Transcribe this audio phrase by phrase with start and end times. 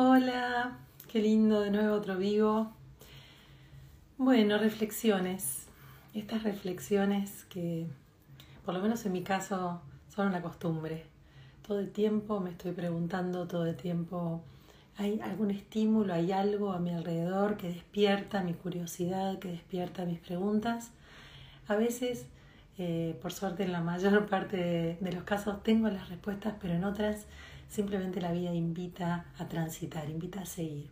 [0.00, 2.70] Hola, qué lindo de nuevo otro vivo.
[4.16, 5.66] Bueno, reflexiones.
[6.14, 7.88] Estas reflexiones que,
[8.64, 9.82] por lo menos en mi caso,
[10.14, 11.04] son una costumbre.
[11.66, 14.40] Todo el tiempo me estoy preguntando, todo el tiempo
[14.96, 20.20] hay algún estímulo, hay algo a mi alrededor que despierta mi curiosidad, que despierta mis
[20.20, 20.92] preguntas.
[21.66, 22.26] A veces,
[22.78, 26.84] eh, por suerte, en la mayor parte de los casos tengo las respuestas, pero en
[26.84, 27.26] otras
[27.68, 30.88] Simplemente la vida invita a transitar, invita a seguir.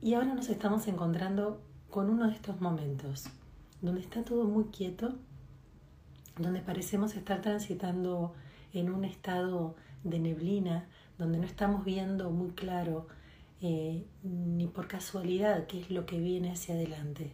[0.00, 1.60] Y ahora nos estamos encontrando
[1.90, 3.30] con uno de estos momentos,
[3.80, 5.14] donde está todo muy quieto,
[6.38, 8.34] donde parecemos estar transitando
[8.72, 9.74] en un estado
[10.04, 10.86] de neblina,
[11.18, 13.08] donde no estamos viendo muy claro
[13.60, 17.32] eh, ni por casualidad qué es lo que viene hacia adelante.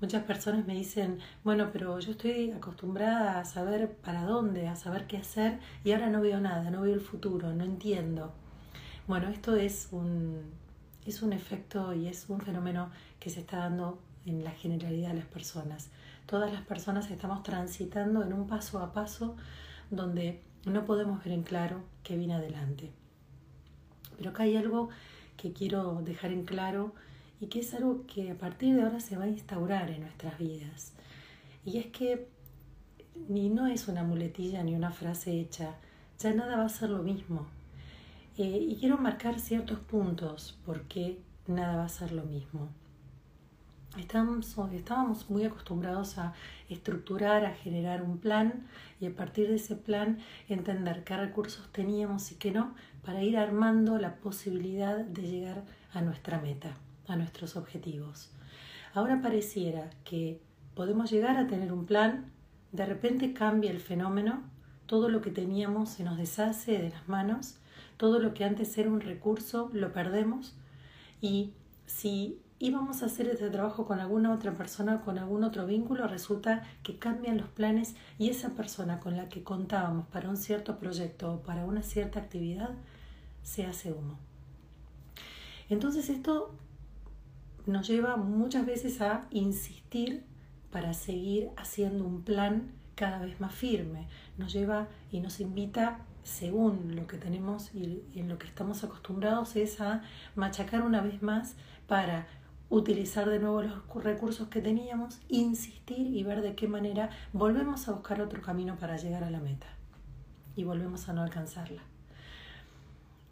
[0.00, 5.06] Muchas personas me dicen, bueno, pero yo estoy acostumbrada a saber para dónde, a saber
[5.06, 8.32] qué hacer y ahora no veo nada, no veo el futuro, no entiendo.
[9.06, 10.40] Bueno, esto es un,
[11.04, 15.16] es un efecto y es un fenómeno que se está dando en la generalidad de
[15.16, 15.90] las personas.
[16.24, 19.36] Todas las personas estamos transitando en un paso a paso
[19.90, 22.90] donde no podemos ver en claro qué viene adelante.
[24.16, 24.88] Pero acá hay algo
[25.36, 26.94] que quiero dejar en claro
[27.40, 30.38] y que es algo que a partir de ahora se va a instaurar en nuestras
[30.38, 30.92] vidas.
[31.64, 32.28] Y es que
[33.28, 35.74] ni no es una muletilla ni una frase hecha,
[36.18, 37.46] ya nada va a ser lo mismo.
[38.36, 42.68] Eh, y quiero marcar ciertos puntos porque nada va a ser lo mismo.
[43.98, 46.32] Estamos, estábamos muy acostumbrados a
[46.68, 48.66] estructurar, a generar un plan
[49.00, 53.36] y a partir de ese plan entender qué recursos teníamos y qué no para ir
[53.36, 56.76] armando la posibilidad de llegar a nuestra meta
[57.10, 58.30] a nuestros objetivos.
[58.94, 60.40] Ahora pareciera que
[60.74, 62.32] podemos llegar a tener un plan,
[62.72, 64.42] de repente cambia el fenómeno,
[64.86, 67.56] todo lo que teníamos se nos deshace de las manos,
[67.96, 70.54] todo lo que antes era un recurso lo perdemos
[71.20, 71.52] y
[71.86, 76.62] si íbamos a hacer este trabajo con alguna otra persona, con algún otro vínculo, resulta
[76.82, 81.34] que cambian los planes y esa persona con la que contábamos para un cierto proyecto
[81.34, 82.70] o para una cierta actividad
[83.42, 84.18] se hace humo.
[85.68, 86.52] Entonces esto
[87.70, 90.24] nos lleva muchas veces a insistir
[90.70, 94.08] para seguir haciendo un plan cada vez más firme.
[94.36, 99.56] Nos lleva y nos invita, según lo que tenemos y en lo que estamos acostumbrados,
[99.56, 100.02] es a
[100.34, 102.26] machacar una vez más para
[102.68, 107.92] utilizar de nuevo los recursos que teníamos, insistir y ver de qué manera volvemos a
[107.92, 109.66] buscar otro camino para llegar a la meta
[110.54, 111.89] y volvemos a no alcanzarla.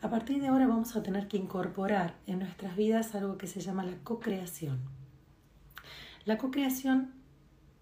[0.00, 3.60] A partir de ahora vamos a tener que incorporar en nuestras vidas algo que se
[3.60, 4.78] llama la co-creación.
[6.24, 7.12] La co-creación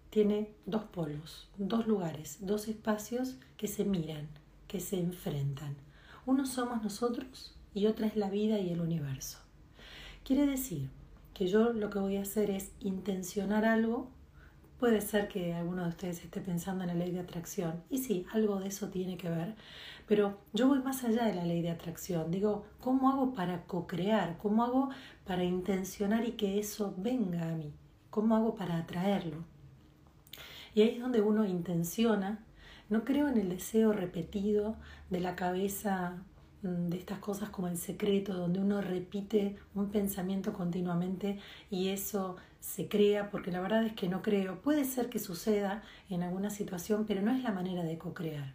[0.09, 4.27] tiene dos polos, dos lugares, dos espacios que se miran,
[4.67, 5.75] que se enfrentan.
[6.25, 9.37] Uno somos nosotros y otra es la vida y el universo.
[10.23, 10.89] Quiere decir
[11.35, 14.09] que yo lo que voy a hacer es intencionar algo.
[14.79, 17.83] Puede ser que alguno de ustedes esté pensando en la ley de atracción.
[17.89, 19.55] Y sí, algo de eso tiene que ver.
[20.07, 22.29] Pero yo voy más allá de la ley de atracción.
[22.29, 24.37] Digo, ¿cómo hago para co-crear?
[24.37, 24.89] ¿Cómo hago
[25.25, 27.73] para intencionar y que eso venga a mí?
[28.11, 29.43] ¿Cómo hago para atraerlo?
[30.75, 32.45] Y ahí es donde uno intenciona.
[32.87, 34.77] No creo en el deseo repetido
[35.09, 36.23] de la cabeza
[36.61, 41.39] mm, de estas cosas como el secreto, donde uno repite un pensamiento continuamente
[41.71, 42.35] y eso
[42.67, 44.61] se crea, porque la verdad es que no creo.
[44.61, 48.53] Puede ser que suceda en alguna situación, pero no es la manera de co-crear.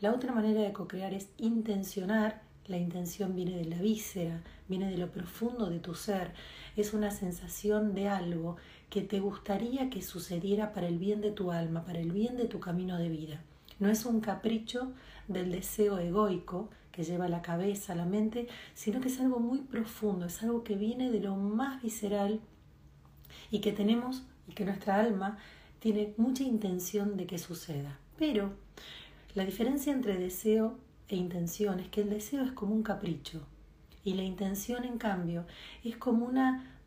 [0.00, 2.42] La otra manera de co-crear es intencionar.
[2.66, 6.34] La intención viene de la víscera, viene de lo profundo de tu ser.
[6.76, 8.56] Es una sensación de algo
[8.90, 12.44] que te gustaría que sucediera para el bien de tu alma, para el bien de
[12.44, 13.42] tu camino de vida.
[13.80, 14.92] No es un capricho
[15.26, 20.26] del deseo egoico que lleva la cabeza, la mente, sino que es algo muy profundo,
[20.26, 22.40] es algo que viene de lo más visceral
[23.50, 25.38] y que tenemos y que nuestra alma
[25.80, 27.98] tiene mucha intención de que suceda.
[28.16, 28.52] Pero
[29.34, 30.78] la diferencia entre deseo
[31.08, 33.46] e intención es que el deseo es como un capricho
[34.04, 35.46] y la intención, en cambio,
[35.82, 36.78] es como una,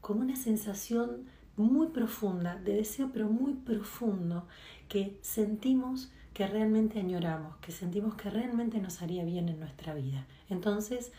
[0.00, 1.24] como una sensación
[1.56, 4.46] muy profunda, de deseo pero muy profundo,
[4.88, 10.26] que sentimos que realmente añoramos, que sentimos que realmente nos haría bien en nuestra vida.
[10.50, 11.10] Entonces,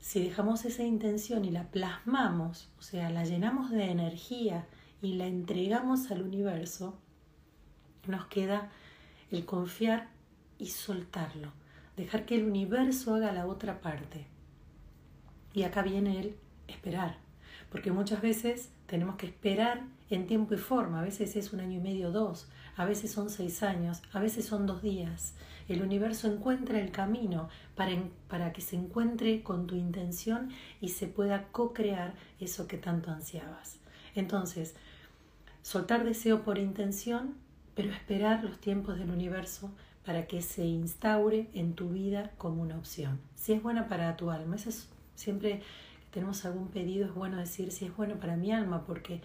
[0.00, 4.66] si dejamos esa intención y la plasmamos, o sea, la llenamos de energía
[5.02, 6.98] y la entregamos al universo,
[8.06, 8.70] nos queda
[9.30, 10.08] el confiar
[10.58, 11.52] y soltarlo,
[11.96, 14.26] dejar que el universo haga la otra parte.
[15.52, 16.36] Y acá viene el
[16.66, 17.18] esperar,
[17.70, 21.78] porque muchas veces tenemos que esperar en tiempo y forma, a veces es un año
[21.78, 25.34] y medio, dos, a veces son seis años, a veces son dos días.
[25.68, 27.92] El universo encuentra el camino para,
[28.28, 30.50] para que se encuentre con tu intención
[30.80, 33.78] y se pueda co-crear eso que tanto ansiabas.
[34.14, 34.74] Entonces,
[35.62, 37.34] soltar deseo por intención,
[37.74, 39.70] pero esperar los tiempos del universo
[40.04, 43.20] para que se instaure en tu vida como una opción.
[43.36, 45.60] Si es buena para tu alma, eso es siempre
[46.00, 49.20] que tenemos algún pedido, es bueno decir si es bueno para mi alma, porque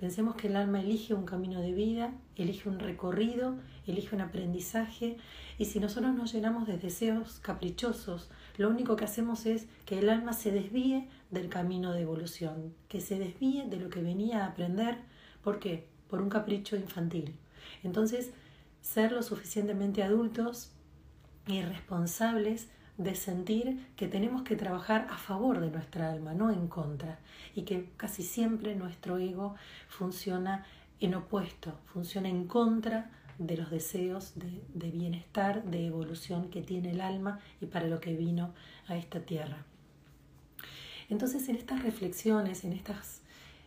[0.00, 5.18] pensemos que el alma elige un camino de vida, elige un recorrido, elige un aprendizaje,
[5.58, 10.08] y si nosotros nos llenamos de deseos caprichosos, lo único que hacemos es que el
[10.08, 14.48] alma se desvíe del camino de evolución, que se desvíe de lo que venía a
[14.48, 14.96] aprender.
[15.44, 15.86] ¿Por qué?
[16.08, 17.36] Por un capricho infantil.
[17.82, 18.32] Entonces,
[18.80, 20.72] ser lo suficientemente adultos
[21.46, 22.68] y responsables
[23.00, 27.18] de sentir que tenemos que trabajar a favor de nuestra alma, no en contra,
[27.54, 29.54] y que casi siempre nuestro ego
[29.88, 30.66] funciona
[31.00, 36.90] en opuesto, funciona en contra de los deseos de, de, bienestar, de evolución que tiene
[36.90, 38.52] el alma y para lo que vino
[38.86, 39.64] a esta tierra.
[41.08, 43.22] Entonces en estas reflexiones, en estas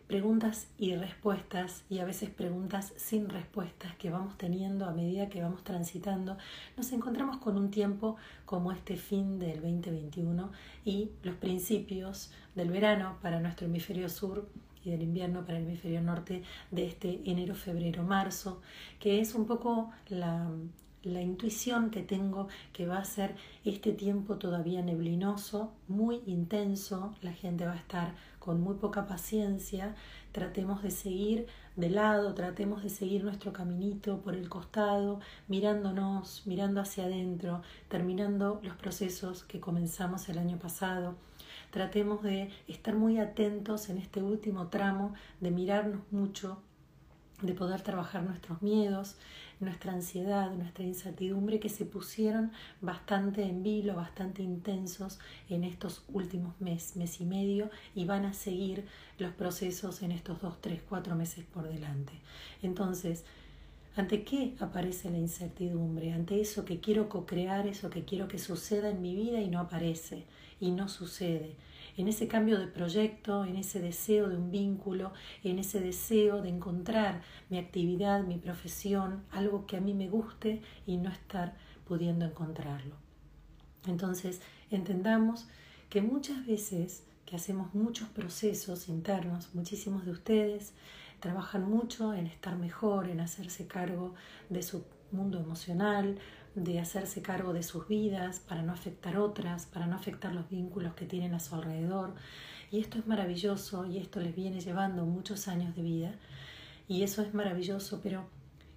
[0.08, 5.42] preguntas y respuestas y a veces preguntas sin respuestas que vamos teniendo a medida que
[5.42, 6.38] vamos transitando,
[6.78, 10.52] nos encontramos con un tiempo como este fin del 2021
[10.86, 14.50] y los principios del verano para nuestro hemisferio sur
[14.84, 18.62] y del invierno para el hemisferio norte de este enero, febrero, marzo,
[19.00, 20.50] que es un poco la,
[21.04, 23.36] la intuición que tengo que va a ser
[23.66, 29.96] este tiempo todavía neblinoso, muy intenso, la gente va a estar con muy poca paciencia,
[30.34, 31.48] tratemos de seguir
[31.78, 38.60] de lado, tratemos de seguir nuestro caminito por el costado, mirándonos, mirando hacia adentro, terminando
[38.62, 41.16] los procesos que comenzamos el año pasado.
[41.72, 46.62] Tratemos de estar muy atentos en este último tramo, de mirarnos mucho,
[47.42, 49.16] de poder trabajar nuestros miedos,
[49.64, 52.52] nuestra ansiedad, nuestra incertidumbre que se pusieron
[52.82, 55.20] bastante en vilo, bastante intensos
[55.50, 58.86] en estos últimos meses, mes y medio y van a seguir
[59.18, 62.14] los procesos en estos dos, tres, cuatro meses por delante.
[62.62, 63.24] Entonces,
[63.96, 66.14] ¿ante qué aparece la incertidumbre?
[66.14, 69.60] Ante eso que quiero co-crear, eso que quiero que suceda en mi vida y no
[69.60, 70.26] aparece
[70.60, 71.56] y no sucede
[71.98, 75.14] en ese cambio de proyecto, en ese deseo de un vínculo,
[75.44, 80.62] en ese deseo de encontrar mi actividad, mi profesión, algo que a mí me guste
[80.86, 81.56] y no estar
[81.86, 82.96] pudiendo encontrarlo.
[83.88, 84.42] Entonces,
[84.72, 85.48] entendamos
[85.90, 90.74] que muchas veces que hacemos muchos procesos internos, muchísimos de ustedes
[91.20, 94.14] trabajan mucho en estar mejor, en hacerse cargo
[94.50, 96.18] de su mundo emocional,
[96.56, 100.94] de hacerse cargo de sus vidas para no afectar otras, para no afectar los vínculos
[100.94, 102.16] que tienen a su alrededor.
[102.72, 106.16] Y esto es maravilloso y esto les viene llevando muchos años de vida.
[106.88, 108.26] Y eso es maravilloso, pero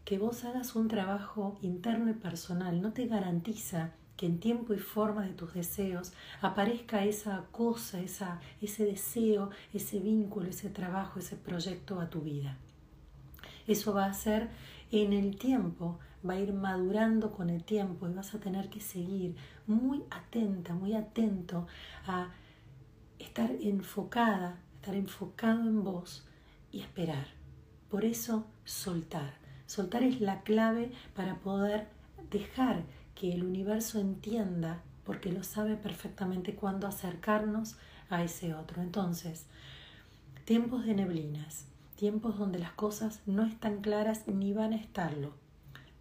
[0.05, 4.79] que vos hagas un trabajo interno y personal no te garantiza que en tiempo y
[4.79, 11.37] forma de tus deseos aparezca esa cosa, esa, ese deseo, ese vínculo, ese trabajo, ese
[11.37, 12.57] proyecto a tu vida.
[13.67, 14.49] Eso va a ser
[14.91, 18.81] en el tiempo va a ir madurando con el tiempo y vas a tener que
[18.81, 19.37] seguir
[19.67, 21.67] muy atenta, muy atento
[22.07, 22.31] a
[23.19, 26.27] estar enfocada, estar enfocado en vos
[26.73, 27.27] y esperar.
[27.91, 29.35] Por eso soltar.
[29.67, 31.89] Soltar es la clave para poder
[32.31, 32.83] dejar
[33.15, 37.77] que el universo entienda, porque lo sabe perfectamente cuándo acercarnos
[38.11, 38.83] a ese otro.
[38.83, 39.47] Entonces,
[40.45, 45.46] tiempos de neblinas, tiempos donde las cosas no están claras ni van a estarlo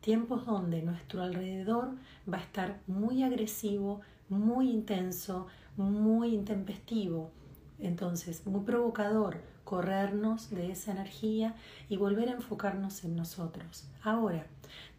[0.05, 1.95] tiempos donde nuestro alrededor
[2.31, 5.47] va a estar muy agresivo, muy intenso,
[5.77, 7.31] muy intempestivo,
[7.79, 11.55] entonces muy provocador corrernos de esa energía
[11.89, 13.89] y volver a enfocarnos en nosotros.
[14.03, 14.45] Ahora,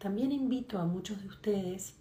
[0.01, 1.95] también invito a muchos de ustedes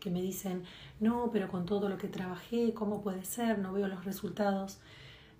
[0.00, 0.62] que me dicen,
[1.00, 3.58] no, pero con todo lo que trabajé, ¿cómo puede ser?
[3.58, 4.78] No veo los resultados,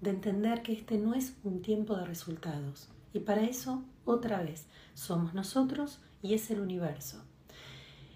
[0.03, 2.91] de entender que este no es un tiempo de resultados.
[3.15, 7.23] Y para eso, otra vez, somos nosotros y es el universo.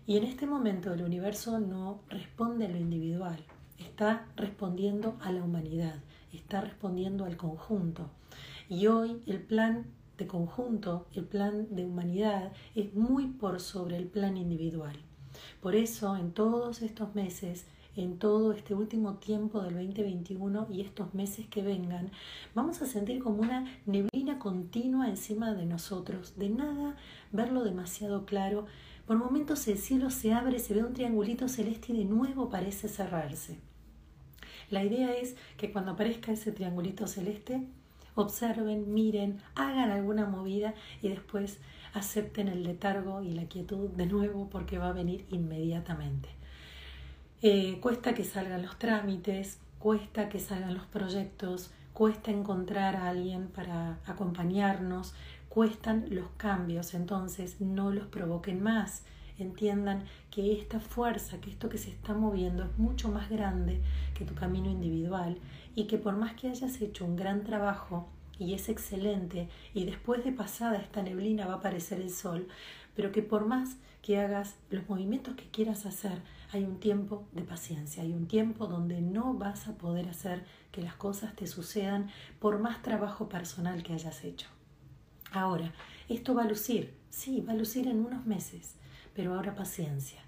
[0.07, 3.45] Y en este momento el universo no responde a lo individual,
[3.79, 5.97] está respondiendo a la humanidad,
[6.33, 8.09] está respondiendo al conjunto.
[8.71, 9.85] Y hoy el plan
[10.17, 14.97] de conjunto, el plan de humanidad, es muy por sobre el plan individual.
[15.61, 17.67] Por eso en todos estos meses
[17.99, 22.13] en todo este último tiempo del 2021 y estos meses que vengan,
[22.55, 26.97] vamos a sentir como una neblina continua encima de nosotros, de nada
[27.33, 28.67] verlo demasiado claro.
[29.07, 32.89] Por momentos el cielo se abre, se ve un triangulito celeste y de nuevo parece
[32.89, 33.59] cerrarse.
[34.71, 37.67] La idea es que cuando aparezca ese triangulito celeste,
[38.15, 41.59] observen, miren, hagan alguna movida y después
[41.95, 46.38] acepten el letargo y la quietud de nuevo porque va a venir inmediatamente.
[47.41, 53.47] Eh, cuesta que salgan los trámites, cuesta que salgan los proyectos, cuesta encontrar a alguien
[53.47, 55.15] para acompañarnos,
[55.49, 59.05] cuestan los cambios, entonces no los provoquen más.
[59.39, 60.03] Entiendan
[60.33, 63.83] que esta fuerza, que esto que se está moviendo es mucho más grande
[64.15, 65.39] que tu camino individual
[65.77, 68.09] y que por más que hayas hecho un gran trabajo
[68.41, 72.49] y es excelente y después de pasada esta neblina va a aparecer el sol,
[72.97, 77.43] pero que por más que hagas los movimientos que quieras hacer, hay un tiempo de
[77.43, 82.11] paciencia, hay un tiempo donde no vas a poder hacer que las cosas te sucedan
[82.39, 84.49] por más trabajo personal que hayas hecho.
[85.31, 85.73] Ahora,
[86.09, 88.77] esto va a lucir, sí, va a lucir en unos meses,
[89.15, 90.21] pero ahora paciencia.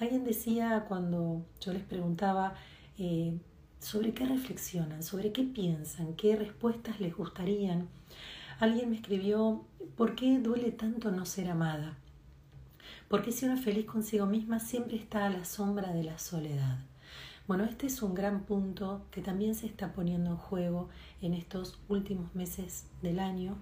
[0.00, 2.54] Alguien decía cuando yo les preguntaba
[2.98, 3.38] eh,
[3.80, 7.88] sobre qué reflexionan, sobre qué piensan, qué respuestas les gustarían,
[8.60, 9.64] alguien me escribió,
[9.96, 11.96] ¿por qué duele tanto no ser amada?
[13.08, 16.78] Porque si uno es feliz consigo misma siempre está a la sombra de la soledad.
[17.46, 20.90] Bueno, este es un gran punto que también se está poniendo en juego
[21.22, 23.56] en estos últimos meses del año.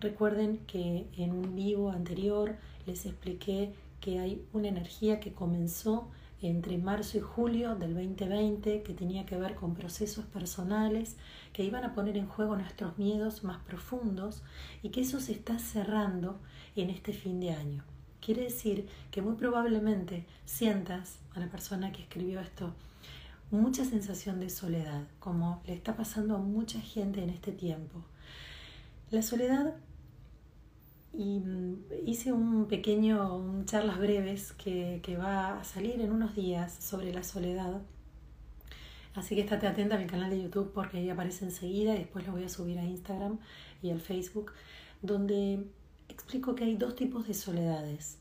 [0.00, 2.54] Recuerden que en un vivo anterior
[2.86, 6.08] les expliqué que hay una energía que comenzó
[6.40, 11.16] entre marzo y julio del 2020 que tenía que ver con procesos personales
[11.52, 14.44] que iban a poner en juego nuestros miedos más profundos
[14.84, 16.38] y que eso se está cerrando
[16.76, 17.95] en este fin de año.
[18.26, 22.74] Quiere decir que muy probablemente sientas a la persona que escribió esto
[23.52, 28.02] mucha sensación de soledad, como le está pasando a mucha gente en este tiempo.
[29.12, 29.76] La soledad,
[31.12, 36.72] mm, hice un pequeño, un charlas breves que, que va a salir en unos días
[36.72, 37.80] sobre la soledad.
[39.14, 42.26] Así que estate atenta a mi canal de YouTube porque ahí aparece enseguida y después
[42.26, 43.38] lo voy a subir a Instagram
[43.82, 44.50] y al Facebook,
[45.00, 45.64] donde
[46.26, 48.18] explico que hay dos tipos de soledades.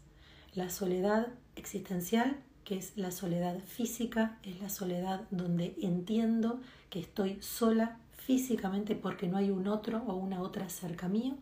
[0.53, 6.59] La soledad existencial, que es la soledad física, es la soledad donde entiendo
[6.91, 11.33] que estoy sola físicamente porque no hay un otro o una otra cerca mío.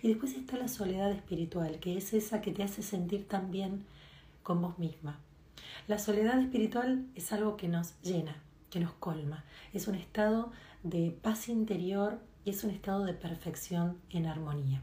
[0.00, 3.84] Y después está la soledad espiritual, que es esa que te hace sentir tan bien
[4.44, 5.18] con vos misma.
[5.88, 8.36] La soledad espiritual es algo que nos llena,
[8.70, 9.42] que nos colma.
[9.72, 10.52] Es un estado
[10.84, 14.80] de paz interior y es un estado de perfección en armonía.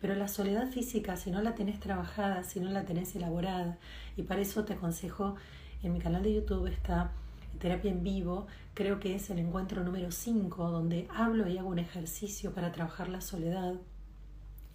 [0.00, 3.78] Pero la soledad física, si no la tenés trabajada, si no la tenés elaborada,
[4.16, 5.36] y para eso te aconsejo,
[5.82, 7.12] en mi canal de YouTube está
[7.58, 11.78] Terapia en Vivo, creo que es el encuentro número 5, donde hablo y hago un
[11.78, 13.74] ejercicio para trabajar la soledad.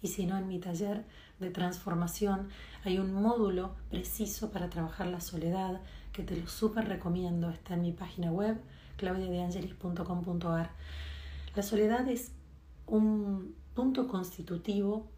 [0.00, 1.04] Y si no, en mi taller
[1.38, 2.48] de transformación
[2.84, 5.80] hay un módulo preciso para trabajar la soledad
[6.12, 7.50] que te lo súper recomiendo.
[7.50, 8.60] Está en mi página web,
[8.96, 10.70] claudiadeangelis.com.ar.
[11.54, 12.32] La soledad es
[12.86, 15.08] un punto constitutivo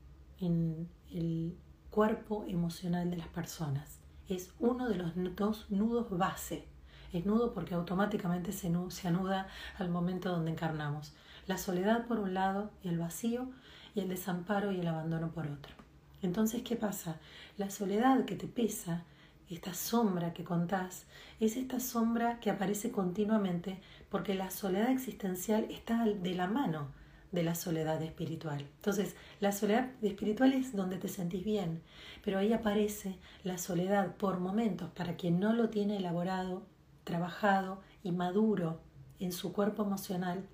[0.40, 1.56] en el
[1.90, 3.98] cuerpo emocional de las personas.
[4.28, 6.66] Es uno de los dos nudos base.
[7.12, 11.12] Es nudo porque automáticamente se, se anuda al momento donde encarnamos.
[11.46, 13.48] La soledad por un lado y el vacío
[13.94, 15.74] y el desamparo y el abandono por otro.
[16.22, 17.18] Entonces, ¿qué pasa?
[17.58, 19.04] La soledad que te pesa,
[19.50, 21.06] esta sombra que contás,
[21.38, 23.80] es esta sombra que aparece continuamente
[24.10, 26.88] porque la soledad existencial está de la mano
[27.34, 28.60] de la soledad espiritual.
[28.76, 31.82] Entonces, la soledad espiritual es donde te sentís bien,
[32.24, 36.62] pero ahí aparece la soledad por momentos para quien no lo tiene elaborado,
[37.02, 38.80] trabajado y maduro
[39.18, 40.46] en su cuerpo emocional.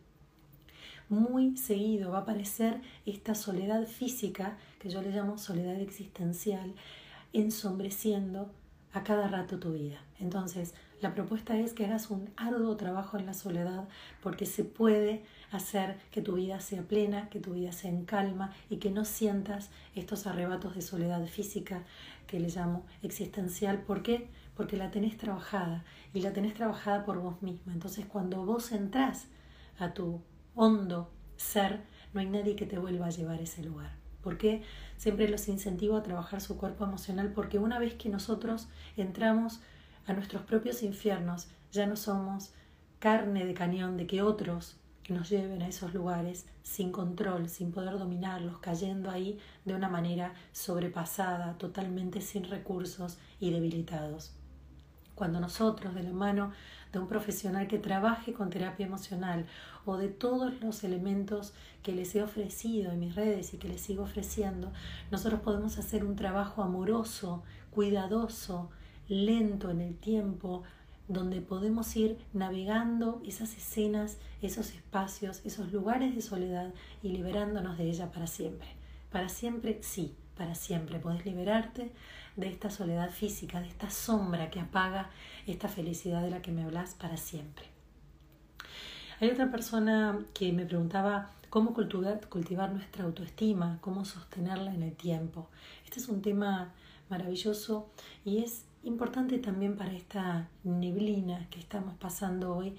[1.09, 6.75] Muy seguido va a aparecer esta soledad física, que yo le llamo soledad existencial,
[7.33, 8.51] ensombreciendo
[8.93, 10.01] a cada rato tu vida.
[10.19, 13.89] Entonces, la propuesta es que hagas un arduo trabajo en la soledad
[14.23, 18.53] porque se puede hacer que tu vida sea plena, que tu vida sea en calma
[18.69, 21.85] y que no sientas estos arrebatos de soledad física
[22.27, 23.83] que le llamo existencial.
[23.83, 24.29] ¿Por qué?
[24.57, 27.73] Porque la tenés trabajada y la tenés trabajada por vos misma.
[27.73, 29.27] Entonces cuando vos entrás
[29.79, 30.23] a tu
[30.55, 31.81] hondo ser,
[32.13, 33.93] no hay nadie que te vuelva a llevar a ese lugar.
[34.23, 34.63] ¿Por qué?
[34.99, 39.61] Siempre los incentivo a trabajar su cuerpo emocional porque una vez que nosotros entramos
[40.07, 42.53] a nuestros propios infiernos, ya no somos
[42.99, 47.99] carne de cañón de que otros nos lleven a esos lugares sin control, sin poder
[47.99, 54.33] dominarlos, cayendo ahí de una manera sobrepasada, totalmente sin recursos y debilitados.
[55.15, 56.53] Cuando nosotros, de la mano
[56.93, 59.47] de un profesional que trabaje con terapia emocional
[59.85, 61.53] o de todos los elementos
[61.83, 64.73] que les he ofrecido en mis redes y que les sigo ofreciendo,
[65.11, 68.71] nosotros podemos hacer un trabajo amoroso, cuidadoso,
[69.09, 70.63] lento en el tiempo,
[71.11, 77.91] donde podemos ir navegando esas escenas, esos espacios, esos lugares de soledad y liberándonos de
[77.91, 78.69] ella para siempre.
[79.11, 81.91] Para siempre sí, para siempre, podés liberarte
[82.37, 85.11] de esta soledad física, de esta sombra que apaga
[85.49, 87.67] esta felicidad de la que me hablas para siempre.
[89.21, 95.49] Hay otra persona que me preguntaba cómo cultivar, nuestra autoestima, cómo sostenerla en el tiempo.
[95.85, 96.73] Este es un tema
[97.11, 97.91] maravilloso
[98.25, 102.77] y es importante también para esta neblina que estamos pasando hoy,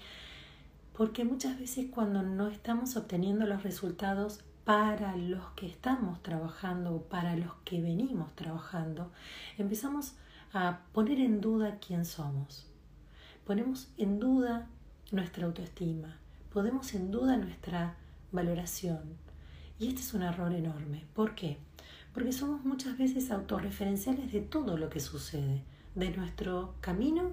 [0.96, 7.02] porque muchas veces cuando no estamos obteniendo los resultados para los que estamos trabajando o
[7.02, 9.10] para los que venimos trabajando,
[9.58, 10.14] empezamos
[10.52, 12.66] a poner en duda quién somos.
[13.44, 14.68] Ponemos en duda
[15.10, 16.16] nuestra autoestima,
[16.52, 17.96] ponemos en duda nuestra
[18.30, 19.16] valoración.
[19.78, 21.04] Y este es un error enorme.
[21.14, 21.58] ¿Por qué?
[22.14, 27.30] Porque somos muchas veces autorreferenciales de todo lo que sucede, de nuestro camino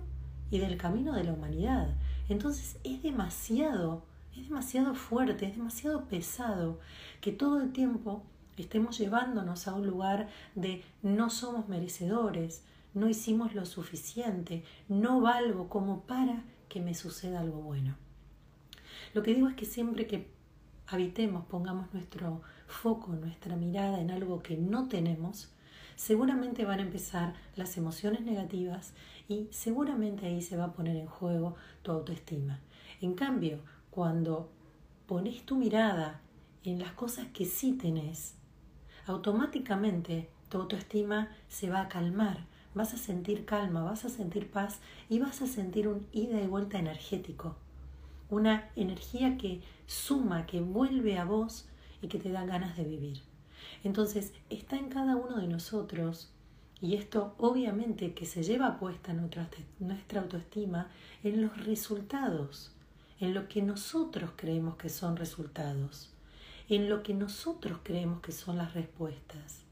[0.51, 1.89] y del camino de la humanidad.
[2.27, 4.03] Entonces es demasiado
[4.39, 6.79] es demasiado fuerte, es demasiado pesado
[7.21, 8.23] que todo el tiempo
[8.57, 12.63] estemos llevándonos a un lugar de no somos merecedores,
[12.93, 17.95] no hicimos lo suficiente, no valgo como para que me suceda algo bueno.
[19.13, 20.27] Lo que digo es que siempre que
[20.87, 25.49] habitemos, pongamos nuestro foco, nuestra mirada en algo que no tenemos,
[25.99, 28.93] seguramente van a empezar las emociones negativas
[29.27, 32.61] y seguramente ahí se va a poner en juego tu autoestima.
[33.01, 33.59] En cambio,
[33.91, 34.49] cuando
[35.07, 36.21] pones tu mirada
[36.63, 38.35] en las cosas que sí tenés,
[39.07, 44.79] automáticamente tu autoestima se va a calmar, vas a sentir calma, vas a sentir paz
[45.09, 47.57] y vas a sentir un ida y vuelta energético,
[48.29, 51.67] una energía que suma, que vuelve a vos
[52.01, 53.28] y que te da ganas de vivir.
[53.83, 56.31] Entonces, está en cada uno de nosotros,
[56.81, 60.89] y esto obviamente que se lleva puesta nuestra, nuestra autoestima
[61.23, 62.73] en los resultados
[63.19, 66.09] en lo que nosotros creemos que son resultados,
[66.69, 69.63] en lo que nosotros creemos que son las respuestas.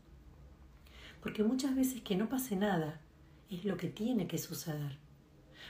[1.22, 3.00] Porque muchas veces que no pase nada
[3.50, 4.98] es lo que tiene que suceder.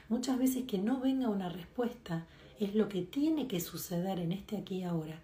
[0.09, 2.25] Muchas veces que no venga una respuesta
[2.59, 5.21] es lo que tiene que suceder en este aquí y ahora.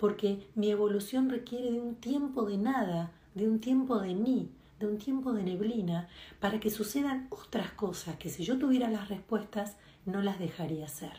[0.00, 4.86] Porque mi evolución requiere de un tiempo de nada, de un tiempo de ni, de
[4.86, 6.08] un tiempo de neblina,
[6.40, 11.12] para que sucedan otras cosas que si yo tuviera las respuestas no las dejaría hacer.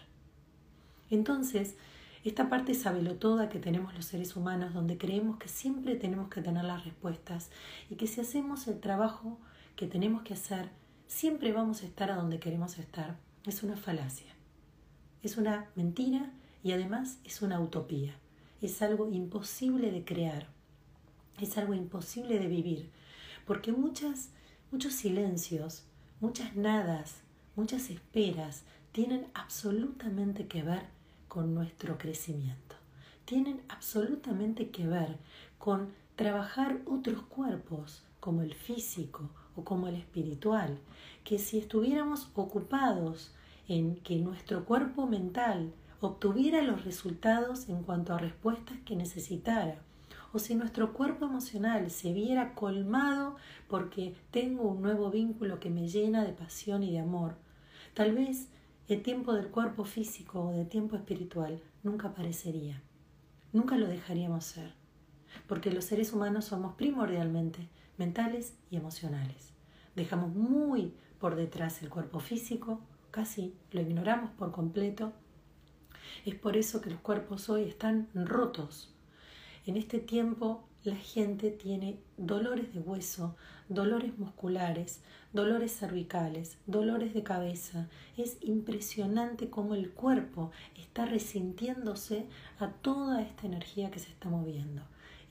[1.11, 1.75] Entonces,
[2.23, 6.63] esta parte sabelotoda que tenemos los seres humanos, donde creemos que siempre tenemos que tener
[6.63, 7.51] las respuestas
[7.89, 9.39] y que si hacemos el trabajo
[9.75, 10.69] que tenemos que hacer,
[11.07, 14.31] siempre vamos a estar a donde queremos estar, es una falacia.
[15.23, 16.31] Es una mentira
[16.63, 18.15] y además es una utopía.
[18.61, 20.47] Es algo imposible de crear.
[21.39, 22.91] Es algo imposible de vivir.
[23.47, 24.29] Porque muchas,
[24.71, 25.83] muchos silencios,
[26.19, 27.21] muchas nadas,
[27.55, 30.83] muchas esperas tienen absolutamente que ver
[31.27, 32.75] con nuestro crecimiento.
[33.25, 35.17] Tienen absolutamente que ver
[35.57, 40.77] con trabajar otros cuerpos, como el físico o como el espiritual,
[41.23, 43.33] que si estuviéramos ocupados
[43.67, 49.81] en que nuestro cuerpo mental obtuviera los resultados en cuanto a respuestas que necesitara,
[50.33, 53.35] o si nuestro cuerpo emocional se viera colmado
[53.67, 57.35] porque tengo un nuevo vínculo que me llena de pasión y de amor,
[57.93, 58.49] tal vez
[58.87, 62.81] el tiempo del cuerpo físico o de tiempo espiritual nunca aparecería.
[63.53, 64.73] Nunca lo dejaríamos ser,
[65.47, 69.53] porque los seres humanos somos primordialmente mentales y emocionales.
[69.95, 72.79] Dejamos muy por detrás el cuerpo físico,
[73.11, 75.13] casi lo ignoramos por completo.
[76.25, 78.93] Es por eso que los cuerpos hoy están rotos.
[79.65, 83.35] En este tiempo la gente tiene dolores de hueso,
[83.69, 87.87] dolores musculares, dolores cervicales, dolores de cabeza.
[88.17, 92.25] Es impresionante cómo el cuerpo está resintiéndose
[92.59, 94.81] a toda esta energía que se está moviendo.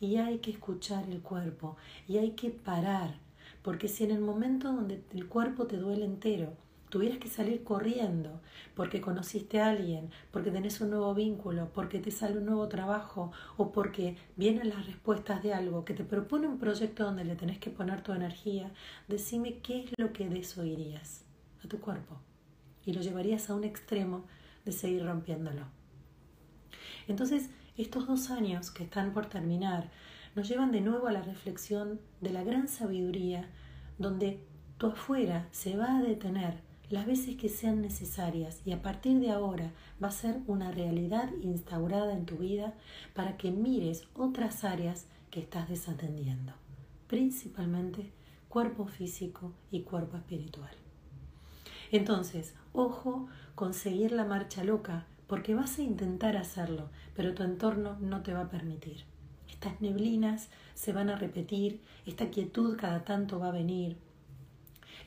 [0.00, 3.18] Y hay que escuchar el cuerpo y hay que parar,
[3.62, 6.54] porque si en el momento donde el cuerpo te duele entero,
[6.90, 8.40] tuvieras que salir corriendo
[8.74, 13.32] porque conociste a alguien, porque tenés un nuevo vínculo, porque te sale un nuevo trabajo
[13.56, 17.58] o porque vienen las respuestas de algo que te propone un proyecto donde le tenés
[17.58, 18.70] que poner tu energía,
[19.08, 21.24] decime qué es lo que desoirías
[21.64, 22.20] a tu cuerpo
[22.84, 24.24] y lo llevarías a un extremo
[24.64, 25.66] de seguir rompiéndolo.
[27.08, 29.90] Entonces, estos dos años que están por terminar
[30.34, 33.48] nos llevan de nuevo a la reflexión de la gran sabiduría
[33.98, 34.44] donde
[34.78, 39.30] tu afuera se va a detener las veces que sean necesarias y a partir de
[39.30, 39.72] ahora
[40.02, 42.74] va a ser una realidad instaurada en tu vida
[43.14, 46.52] para que mires otras áreas que estás desatendiendo,
[47.06, 48.10] principalmente
[48.48, 50.72] cuerpo físico y cuerpo espiritual.
[51.92, 57.96] Entonces, ojo con seguir la marcha loca, porque vas a intentar hacerlo, pero tu entorno
[58.00, 59.04] no te va a permitir.
[59.48, 63.96] estas neblinas se van a repetir, esta quietud cada tanto va a venir,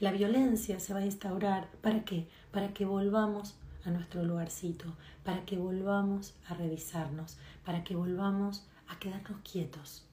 [0.04, 1.70] la violencia se va a instaurar.
[1.82, 2.28] ¿Para qué?
[2.52, 4.84] Para que volvamos a nuestro lugarcito,
[5.24, 10.04] para que volvamos a revisarnos, para que volvamos a quedarnos quietos,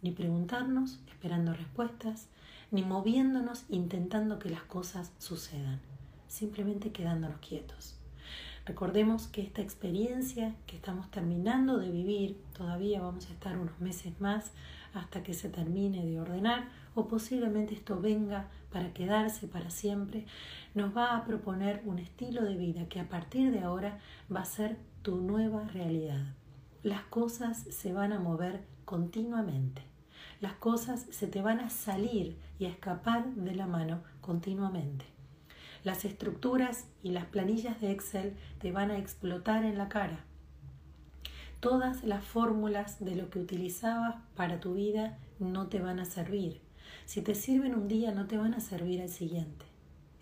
[0.00, 2.28] ni preguntarnos esperando respuestas,
[2.70, 5.80] ni moviéndonos intentando que las cosas sucedan,
[6.28, 7.96] simplemente quedándonos quietos.
[8.64, 14.20] Recordemos que esta experiencia que estamos terminando de vivir, todavía vamos a estar unos meses
[14.20, 14.52] más
[14.94, 20.26] hasta que se termine de ordenar o posiblemente esto venga para quedarse para siempre,
[20.74, 24.00] nos va a proponer un estilo de vida que a partir de ahora
[24.34, 26.34] va a ser tu nueva realidad.
[26.82, 29.82] Las cosas se van a mover continuamente.
[30.40, 35.04] Las cosas se te van a salir y a escapar de la mano continuamente.
[35.84, 40.24] Las estructuras y las planillas de Excel te van a explotar en la cara.
[41.60, 46.65] Todas las fórmulas de lo que utilizabas para tu vida no te van a servir.
[47.06, 49.64] Si te sirven un día, no te van a servir al siguiente.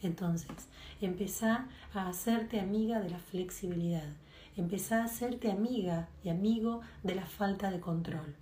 [0.02, 0.68] Entonces,
[1.00, 4.12] empezá a hacerte amiga de la flexibilidad.
[4.54, 8.36] Empezá a hacerte amiga y amigo de la falta de control.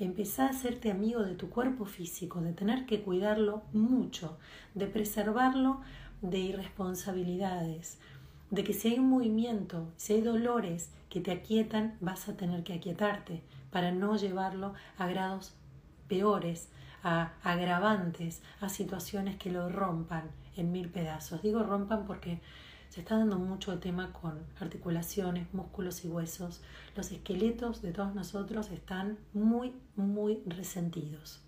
[0.00, 4.38] Empezá a hacerte amigo de tu cuerpo físico, de tener que cuidarlo mucho,
[4.74, 5.80] de preservarlo
[6.20, 7.98] de irresponsabilidades,
[8.50, 12.64] de que si hay un movimiento, si hay dolores que te aquietan, vas a tener
[12.64, 15.54] que aquietarte para no llevarlo a grados
[16.08, 16.68] peores,
[17.04, 21.42] a agravantes, a situaciones que lo rompan en mil pedazos.
[21.42, 22.40] Digo rompan porque
[22.88, 26.62] se está dando mucho tema con articulaciones, músculos y huesos.
[26.96, 31.40] Los esqueletos de todos nosotros están muy, muy resentidos.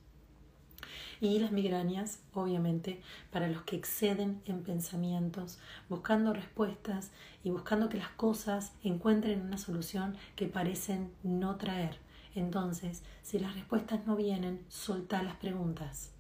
[1.21, 7.11] Y las migrañas, obviamente, para los que exceden en pensamientos, buscando respuestas
[7.43, 12.06] y buscando que las cosas encuentren una solución que parecen no traer.
[12.37, 16.13] Entonces, si las respuestas no vienen, solta las preguntas.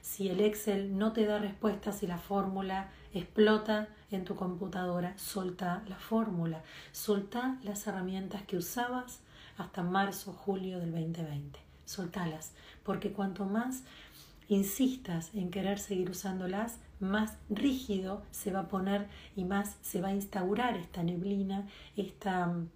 [0.00, 5.82] Si el Excel no te da respuestas y la fórmula explota en tu computadora, solta
[5.86, 9.20] la fórmula, solta las herramientas que usabas
[9.58, 11.60] hasta marzo, julio del 2020.
[11.84, 13.82] Soltalas, porque cuanto más
[14.48, 20.08] insistas en querer seguir usándolas, más rígido se va a poner y más se va
[20.08, 22.68] a instaurar esta neblina, esta mm,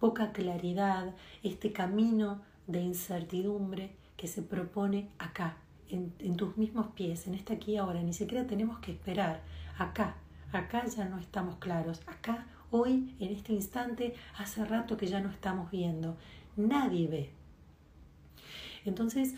[0.00, 5.56] poca claridad, este camino de incertidumbre que se propone acá,
[5.88, 8.02] en, tus mismos pies, en este aquí y ahora.
[8.02, 9.42] Ni siquiera tenemos que esperar.
[9.78, 10.16] Acá,
[10.52, 12.00] acá ya no estamos claros.
[12.06, 16.16] Acá, hoy, en este instante, hace rato que ya no estamos viendo.
[16.56, 17.30] Nadie ve.
[18.84, 19.34] Entonces,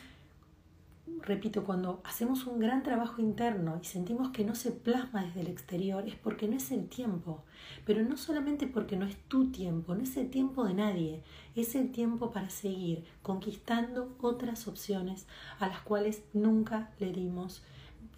[1.23, 5.49] repito, cuando hacemos un gran trabajo interno y sentimos que no se plasma desde el
[5.49, 7.43] exterior, es porque no es el tiempo.
[7.85, 11.23] Pero no solamente porque no es tu tiempo, no es el tiempo de nadie,
[11.57, 15.27] es el tiempo para seguir conquistando otras opciones
[15.59, 17.63] a las cuales nunca le dimos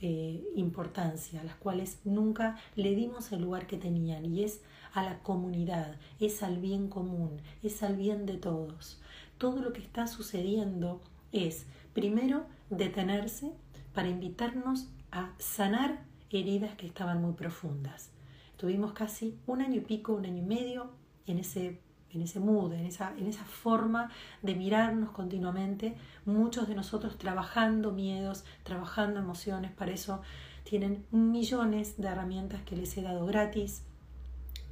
[0.01, 4.61] eh, importancia, a las cuales nunca le dimos el lugar que tenían, y es
[4.92, 9.01] a la comunidad, es al bien común, es al bien de todos.
[9.38, 11.01] Todo lo que está sucediendo
[11.33, 13.53] es, primero, detenerse
[13.92, 18.11] para invitarnos a sanar heridas que estaban muy profundas.
[18.57, 20.90] Tuvimos casi un año y pico, un año y medio
[21.27, 24.11] en ese, en ese mood, en esa, en esa forma
[24.42, 30.22] de mirarnos continuamente, muchos de nosotros trabajando miedos, trabajando emociones, para eso
[30.64, 33.85] tienen millones de herramientas que les he dado gratis,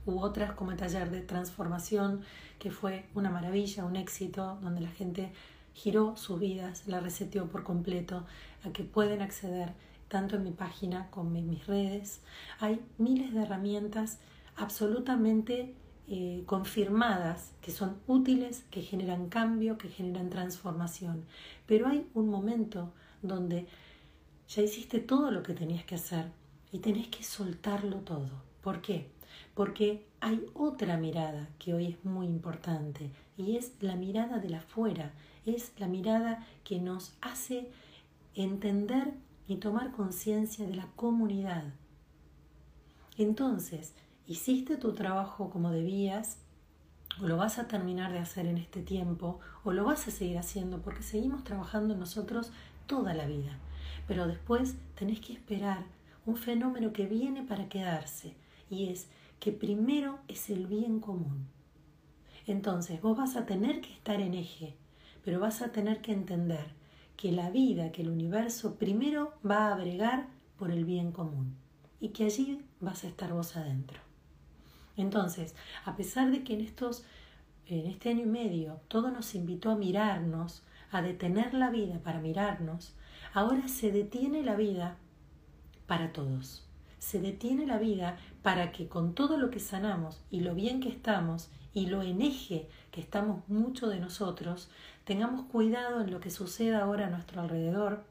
[0.04, 2.22] u otras como el taller de transformación,
[2.58, 5.32] que fue una maravilla, un éxito, donde la gente
[5.74, 8.26] giró sus vidas, la reseteó por completo,
[8.64, 9.72] a que pueden acceder
[10.08, 12.20] tanto en mi página como en mis redes.
[12.60, 14.18] Hay miles de herramientas
[14.56, 15.74] absolutamente
[16.08, 21.24] eh, confirmadas que son útiles, que generan cambio, que generan transformación.
[21.66, 23.66] Pero hay un momento donde
[24.48, 26.26] ya hiciste todo lo que tenías que hacer
[26.72, 28.42] y tenés que soltarlo todo.
[28.62, 29.10] ¿Por qué?
[29.54, 34.58] Porque hay otra mirada que hoy es muy importante y es la mirada de la
[34.58, 35.12] afuera,
[35.44, 37.70] es la mirada que nos hace
[38.34, 39.12] entender
[39.46, 41.64] y tomar conciencia de la comunidad.
[43.18, 43.94] Entonces,
[44.26, 46.38] hiciste tu trabajo como debías,
[47.20, 50.38] o lo vas a terminar de hacer en este tiempo, o lo vas a seguir
[50.38, 52.52] haciendo, porque seguimos trabajando nosotros
[52.86, 53.58] toda la vida.
[54.08, 55.84] Pero después tenés que esperar
[56.24, 58.34] un fenómeno que viene para quedarse,
[58.70, 59.08] y es
[59.42, 61.48] que primero es el bien común.
[62.46, 64.76] Entonces vos vas a tener que estar en eje,
[65.24, 66.64] pero vas a tener que entender
[67.16, 71.56] que la vida, que el universo primero va a bregar por el bien común
[71.98, 73.98] y que allí vas a estar vos adentro.
[74.96, 77.04] Entonces, a pesar de que en estos
[77.66, 82.20] en este año y medio todo nos invitó a mirarnos, a detener la vida para
[82.20, 82.94] mirarnos,
[83.34, 84.98] ahora se detiene la vida
[85.88, 86.68] para todos.
[87.02, 90.88] Se detiene la vida para que con todo lo que sanamos y lo bien que
[90.88, 94.70] estamos y lo en eje que estamos mucho de nosotros,
[95.02, 98.04] tengamos cuidado en lo que suceda ahora a nuestro alrededor,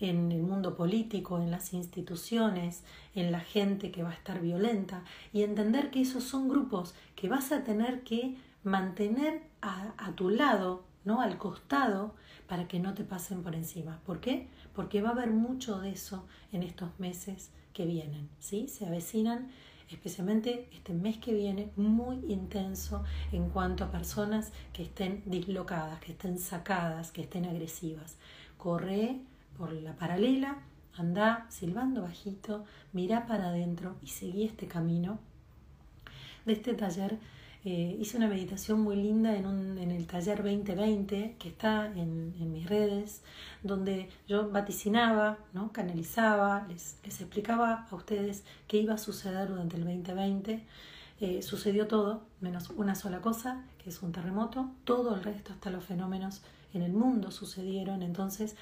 [0.00, 2.84] en el mundo político, en las instituciones,
[3.14, 7.28] en la gente que va a estar violenta y entender que esos son grupos que
[7.28, 8.34] vas a tener que
[8.64, 11.20] mantener a, a tu lado, ¿no?
[11.20, 12.14] al costado,
[12.52, 14.02] para que no te pasen por encima.
[14.04, 14.46] ¿Por qué?
[14.74, 18.68] Porque va a haber mucho de eso en estos meses que vienen, ¿sí?
[18.68, 19.48] Se avecinan
[19.88, 26.12] especialmente este mes que viene, muy intenso en cuanto a personas que estén dislocadas, que
[26.12, 28.18] estén sacadas, que estén agresivas.
[28.58, 29.22] Corre
[29.56, 30.58] por la paralela,
[30.94, 35.20] anda silbando bajito, mira para adentro y seguí este camino.
[36.44, 37.18] De este taller
[37.64, 42.52] eh, hice una meditación muy linda en, un, en el taller 2020 que está en,
[42.52, 43.22] mis redes,
[43.62, 45.72] donde yo vaticinaba, ¿no?
[45.72, 50.64] canalizaba, les, les explicaba a ustedes qué iba a suceder durante el 2020.
[51.20, 54.68] Eh, sucedió todo, menos una sola cosa, que es un terremoto.
[54.82, 56.42] Todo el resto, hasta los fenómenos
[56.74, 58.02] en el mundo sucedieron.
[58.02, 58.56] Entonces,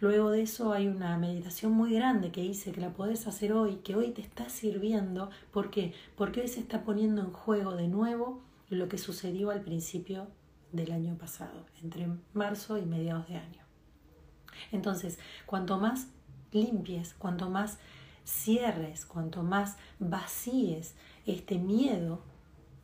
[0.00, 3.76] Luego de eso hay una meditación muy grande que hice, que la podés hacer hoy,
[3.76, 5.30] que hoy te está sirviendo.
[5.52, 5.94] ¿Por qué?
[6.16, 10.26] Porque hoy se está poniendo en juego de nuevo lo que sucedió al principio
[10.72, 13.62] del año pasado, entre marzo y mediados de año.
[14.70, 16.08] Entonces, cuanto más
[16.52, 17.78] limpies, cuanto más
[18.24, 22.20] cierres, cuanto más vacíes este miedo,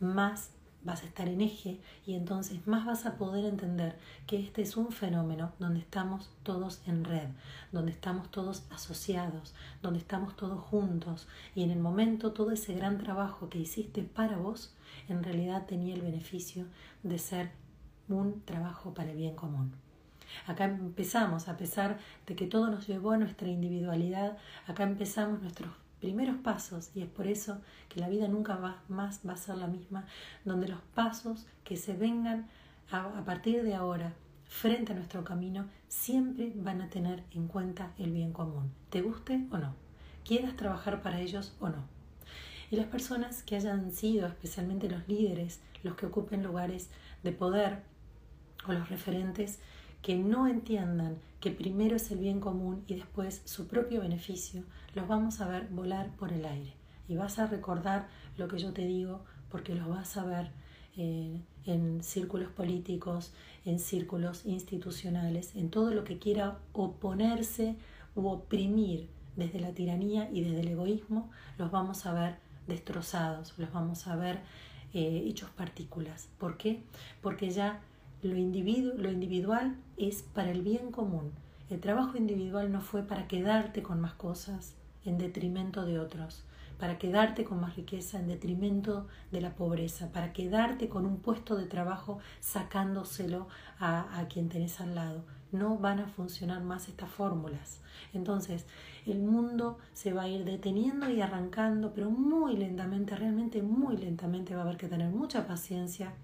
[0.00, 0.50] más
[0.84, 4.76] vas a estar en eje y entonces más vas a poder entender que este es
[4.76, 7.28] un fenómeno donde estamos todos en red,
[7.70, 12.98] donde estamos todos asociados, donde estamos todos juntos y en el momento todo ese gran
[12.98, 14.74] trabajo que hiciste para vos
[15.08, 16.66] en realidad tenía el beneficio
[17.02, 17.50] de ser
[18.08, 19.72] un trabajo para el bien común.
[20.46, 25.70] Acá empezamos, a pesar de que todo nos llevó a nuestra individualidad, acá empezamos nuestros
[26.02, 29.56] primeros pasos y es por eso que la vida nunca va, más va a ser
[29.56, 30.04] la misma,
[30.44, 32.48] donde los pasos que se vengan
[32.90, 34.12] a, a partir de ahora
[34.48, 39.46] frente a nuestro camino siempre van a tener en cuenta el bien común, te guste
[39.52, 39.76] o no,
[40.24, 41.84] quieras trabajar para ellos o no.
[42.72, 46.90] Y las personas que hayan sido, especialmente los líderes, los que ocupen lugares
[47.22, 47.82] de poder
[48.66, 49.60] o los referentes,
[50.02, 55.08] que no entiendan que primero es el bien común y después su propio beneficio, los
[55.08, 56.74] vamos a ver volar por el aire.
[57.08, 60.50] Y vas a recordar lo que yo te digo porque los vas a ver
[60.96, 63.32] eh, en círculos políticos,
[63.64, 67.76] en círculos institucionales, en todo lo que quiera oponerse
[68.14, 72.36] u oprimir desde la tiranía y desde el egoísmo, los vamos a ver
[72.66, 74.40] destrozados, los vamos a ver
[74.94, 76.28] eh, hechos partículas.
[76.38, 76.82] ¿Por qué?
[77.20, 77.80] Porque ya
[78.22, 81.32] lo, lo individual es para el bien común.
[81.68, 86.44] El trabajo individual no fue para quedarte con más cosas en detrimento de otros,
[86.78, 91.56] para quedarte con más riqueza en detrimento de la pobreza, para quedarte con un puesto
[91.56, 95.24] de trabajo sacándoselo a, a quien tenés al lado.
[95.50, 97.80] No van a funcionar más estas fórmulas.
[98.14, 98.66] Entonces,
[99.04, 104.54] el mundo se va a ir deteniendo y arrancando, pero muy lentamente, realmente muy lentamente
[104.54, 106.14] va a haber que tener mucha paciencia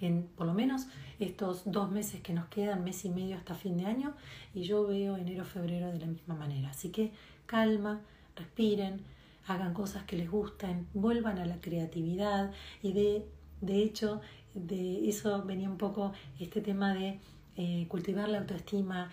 [0.00, 0.86] en por lo menos
[1.18, 4.14] estos dos meses que nos quedan, mes y medio hasta fin de año,
[4.54, 6.70] y yo veo enero, febrero de la misma manera.
[6.70, 7.12] Así que
[7.46, 8.00] calma,
[8.36, 9.02] respiren,
[9.46, 13.26] hagan cosas que les gusten, vuelvan a la creatividad y de,
[13.60, 14.20] de hecho
[14.54, 17.20] de eso venía un poco este tema de
[17.56, 19.10] eh, cultivar la autoestima,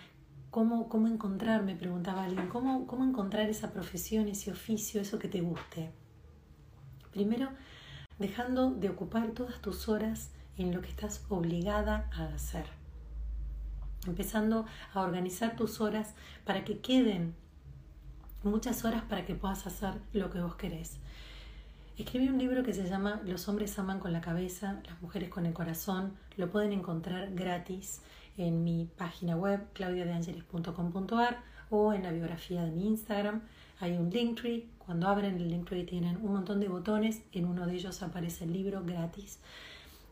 [0.50, 5.28] cómo, cómo encontrar, me preguntaba alguien, cómo, cómo encontrar esa profesión, ese oficio, eso que
[5.28, 5.90] te guste.
[7.12, 7.50] Primero,
[8.18, 12.66] dejando de ocupar todas tus horas en lo que estás obligada a hacer.
[14.06, 17.34] Empezando a organizar tus horas para que queden
[18.42, 20.98] muchas horas para que puedas hacer lo que vos querés.
[21.96, 25.46] Escribí un libro que se llama Los hombres aman con la cabeza, las mujeres con
[25.46, 26.14] el corazón.
[26.36, 28.02] Lo pueden encontrar gratis
[28.36, 33.42] en mi página web claudiadeangelis.com.ar o en la biografía de mi Instagram.
[33.80, 34.68] Hay un Linktree.
[34.78, 37.22] Cuando abren el Linktree tienen un montón de botones.
[37.32, 39.40] En uno de ellos aparece el libro gratis.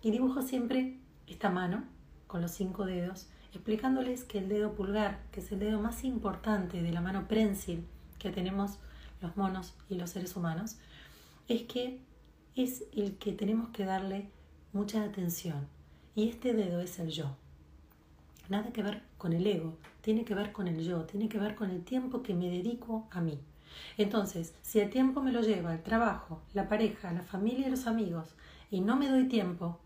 [0.07, 1.83] Y dibujo siempre esta mano
[2.29, 6.81] con los cinco dedos, explicándoles que el dedo pulgar, que es el dedo más importante
[6.81, 7.85] de la mano prensil
[8.21, 8.79] que tenemos
[9.21, 10.77] los monos y los seres humanos,
[11.49, 11.99] es que
[12.55, 14.31] es el que tenemos que darle
[14.73, 15.67] mucha atención.
[16.15, 17.37] Y este dedo es el yo.
[18.49, 21.57] Nada que ver con el ego, tiene que ver con el yo, tiene que ver
[21.57, 23.41] con el tiempo que me dedico a mí.
[23.99, 27.89] Entonces, si el tiempo me lo lleva el trabajo, la pareja, la familia y los
[27.89, 28.37] amigos,
[28.71, 29.81] y no me doy tiempo,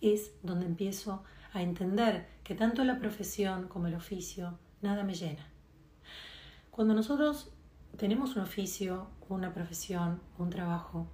[0.00, 5.46] es donde empiezo a entender que tanto la profesión como el oficio nada me llena.
[6.70, 7.50] Cuando nosotros
[7.96, 11.06] tenemos un oficio, una profesión, un trabajo,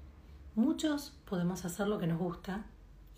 [0.54, 2.66] muchos podemos hacer lo que nos gusta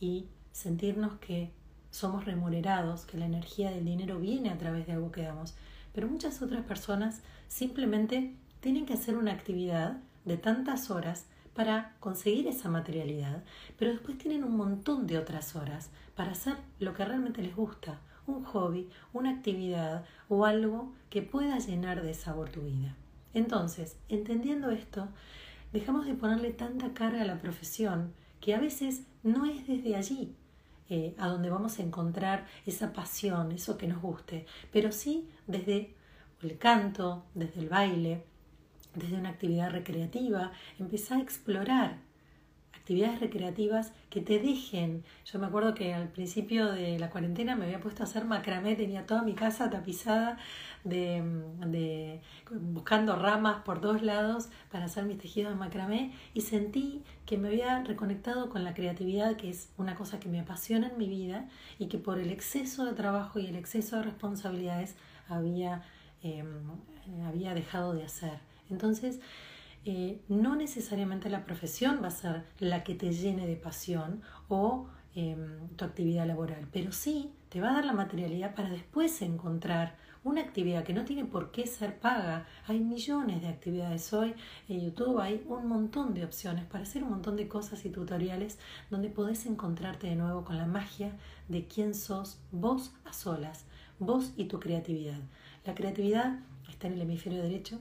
[0.00, 1.52] y sentirnos que
[1.90, 5.54] somos remunerados, que la energía del dinero viene a través de algo que damos.
[5.92, 11.26] Pero muchas otras personas simplemente tienen que hacer una actividad de tantas horas
[11.58, 13.42] para conseguir esa materialidad,
[13.76, 17.98] pero después tienen un montón de otras horas para hacer lo que realmente les gusta,
[18.28, 22.94] un hobby, una actividad o algo que pueda llenar de sabor tu vida.
[23.34, 25.08] Entonces, entendiendo esto,
[25.72, 30.36] dejamos de ponerle tanta carga a la profesión que a veces no es desde allí
[30.88, 35.96] eh, a donde vamos a encontrar esa pasión, eso que nos guste, pero sí desde
[36.40, 38.22] el canto, desde el baile,
[38.98, 42.08] desde una actividad recreativa, empezá a explorar
[42.88, 45.04] actividades recreativas que te dejen.
[45.26, 48.76] Yo me acuerdo que al principio de la cuarentena me había puesto a hacer macramé,
[48.76, 50.38] tenía toda mi casa tapizada
[50.84, 57.36] de, buscando ramas por dos lados para hacer mis tejidos de macramé y sentí que
[57.36, 61.10] me había reconectado con la creatividad, que es una cosa que me apasiona en mi
[61.10, 61.46] vida
[61.78, 64.96] y que por el exceso de trabajo y el exceso de responsabilidades
[65.28, 65.82] había,
[66.22, 66.42] eh,
[67.26, 68.47] había dejado de hacer.
[68.70, 69.20] Entonces,
[69.84, 74.88] eh, no necesariamente la profesión va a ser la que te llene de pasión o
[75.14, 79.96] em, tu actividad laboral, pero sí te va a dar la materialidad para después encontrar
[80.24, 82.46] una actividad que no tiene por qué ser paga.
[82.66, 84.34] Hay millones de actividades hoy
[84.68, 88.58] en YouTube, hay un montón de opciones para hacer un montón de cosas y tutoriales
[88.90, 91.12] donde podés encontrarte de nuevo con la magia
[91.48, 93.64] de quién sos vos a solas,
[93.98, 95.20] vos y tu creatividad.
[95.64, 97.80] La creatividad está en el hemisferio derecho,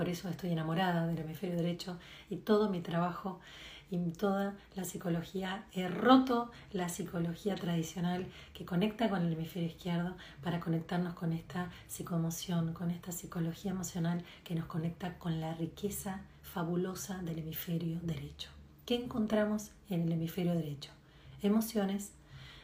[0.00, 1.98] por eso estoy enamorada del hemisferio derecho
[2.30, 3.38] y todo mi trabajo
[3.90, 5.66] y toda la psicología.
[5.74, 11.68] He roto la psicología tradicional que conecta con el hemisferio izquierdo para conectarnos con esta
[11.86, 18.48] psicoemoción, con esta psicología emocional que nos conecta con la riqueza fabulosa del hemisferio derecho.
[18.86, 20.92] ¿Qué encontramos en el hemisferio derecho?
[21.42, 22.12] Emociones,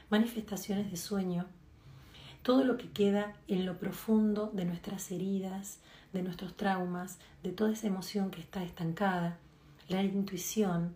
[0.09, 1.45] manifestaciones de sueño,
[2.43, 5.81] todo lo que queda en lo profundo de nuestras heridas,
[6.13, 9.39] de nuestros traumas, de toda esa emoción que está estancada,
[9.89, 10.95] la intuición,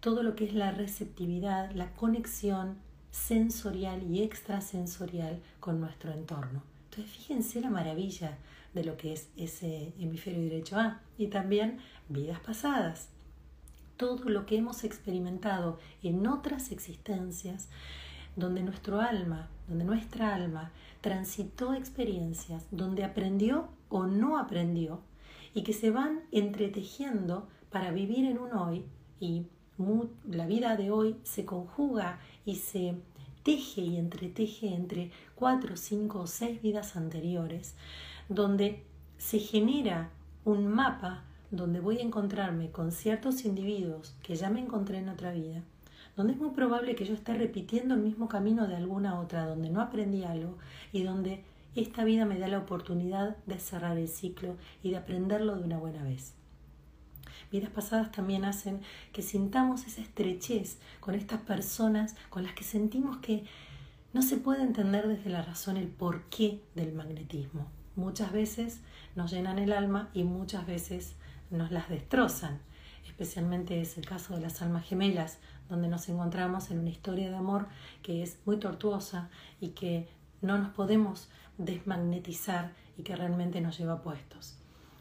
[0.00, 2.76] todo lo que es la receptividad, la conexión
[3.10, 6.62] sensorial y extrasensorial con nuestro entorno.
[6.90, 8.36] Entonces fíjense la maravilla
[8.74, 13.08] de lo que es ese hemisferio derecho A y también vidas pasadas.
[13.96, 17.68] Todo lo que hemos experimentado en otras existencias,
[18.36, 20.70] donde nuestro alma, donde nuestra alma
[21.00, 25.00] transitó experiencias, donde aprendió o no aprendió
[25.54, 28.84] y que se van entretejiendo para vivir en un hoy
[29.18, 29.46] y
[30.28, 32.96] la vida de hoy se conjuga y se
[33.42, 37.74] teje y entreteje entre cuatro, cinco o seis vidas anteriores,
[38.28, 38.84] donde
[39.18, 40.10] se genera
[40.44, 45.32] un mapa donde voy a encontrarme con ciertos individuos que ya me encontré en otra
[45.32, 45.62] vida,
[46.16, 49.70] donde es muy probable que yo esté repitiendo el mismo camino de alguna otra, donde
[49.70, 50.56] no aprendí algo
[50.92, 55.56] y donde esta vida me da la oportunidad de cerrar el ciclo y de aprenderlo
[55.56, 56.32] de una buena vez.
[57.52, 58.80] Vidas pasadas también hacen
[59.12, 63.44] que sintamos esa estrechez con estas personas con las que sentimos que
[64.12, 67.70] no se puede entender desde la razón el porqué del magnetismo.
[67.94, 68.80] Muchas veces
[69.14, 71.14] nos llenan el alma y muchas veces
[71.50, 72.58] nos las destrozan.
[73.06, 77.36] Especialmente es el caso de las almas gemelas, donde nos encontramos en una historia de
[77.36, 77.68] amor
[78.02, 79.28] que es muy tortuosa
[79.60, 80.08] y que
[80.42, 84.56] no nos podemos desmagnetizar y que realmente nos lleva puestos.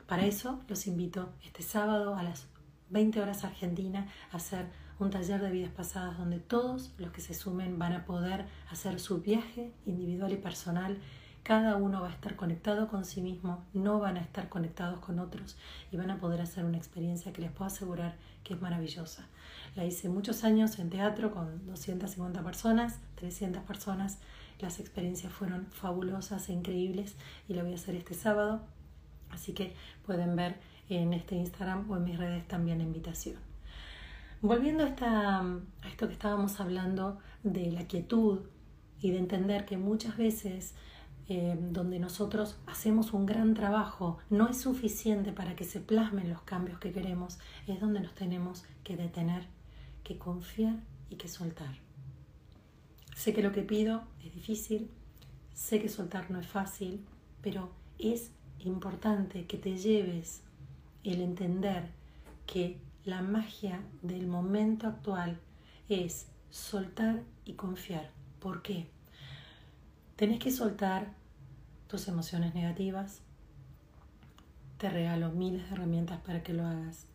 [0.08, 2.48] Para eso los invito este sábado a las
[2.90, 4.68] 20 horas Argentina a hacer
[5.00, 9.00] un taller de vidas pasadas donde todos los que se sumen van a poder hacer
[9.00, 10.98] su viaje individual y personal.
[11.44, 15.20] Cada uno va a estar conectado con sí mismo, no van a estar conectados con
[15.20, 15.58] otros
[15.92, 19.28] y van a poder hacer una experiencia que les puedo asegurar que es maravillosa.
[19.76, 24.20] La hice muchos años en teatro con 250 personas, 300 personas
[24.60, 27.16] las experiencias fueron fabulosas e increíbles
[27.48, 28.62] y lo voy a hacer este sábado.
[29.30, 29.74] Así que
[30.06, 30.56] pueden ver
[30.90, 33.36] en este Instagram o en mis redes también la invitación.
[34.42, 38.42] Volviendo a, esto que estábamos hablando de la quietud
[39.02, 40.74] y de entender que muchas veces
[41.28, 46.44] eh, donde nosotros hacemos un gran trabajo no es suficiente para que se plasmen los
[46.44, 49.48] cambios que queremos, es donde nos tenemos que detener,
[50.06, 50.78] que confiar
[51.10, 51.76] y que soltar.
[53.16, 54.90] Sé que lo que pido es difícil,
[55.54, 57.04] sé que soltar no es fácil,
[57.42, 60.44] pero es importante que te lleves
[61.04, 61.90] el entender
[62.46, 65.40] que la magia del momento actual
[65.90, 68.12] es soltar y confiar.
[68.40, 68.88] ¿Por qué?
[70.16, 71.14] Tenés que soltar
[71.88, 73.22] tus emociones negativas.
[74.78, 77.06] Te regalo miles de herramientas para que lo hagas.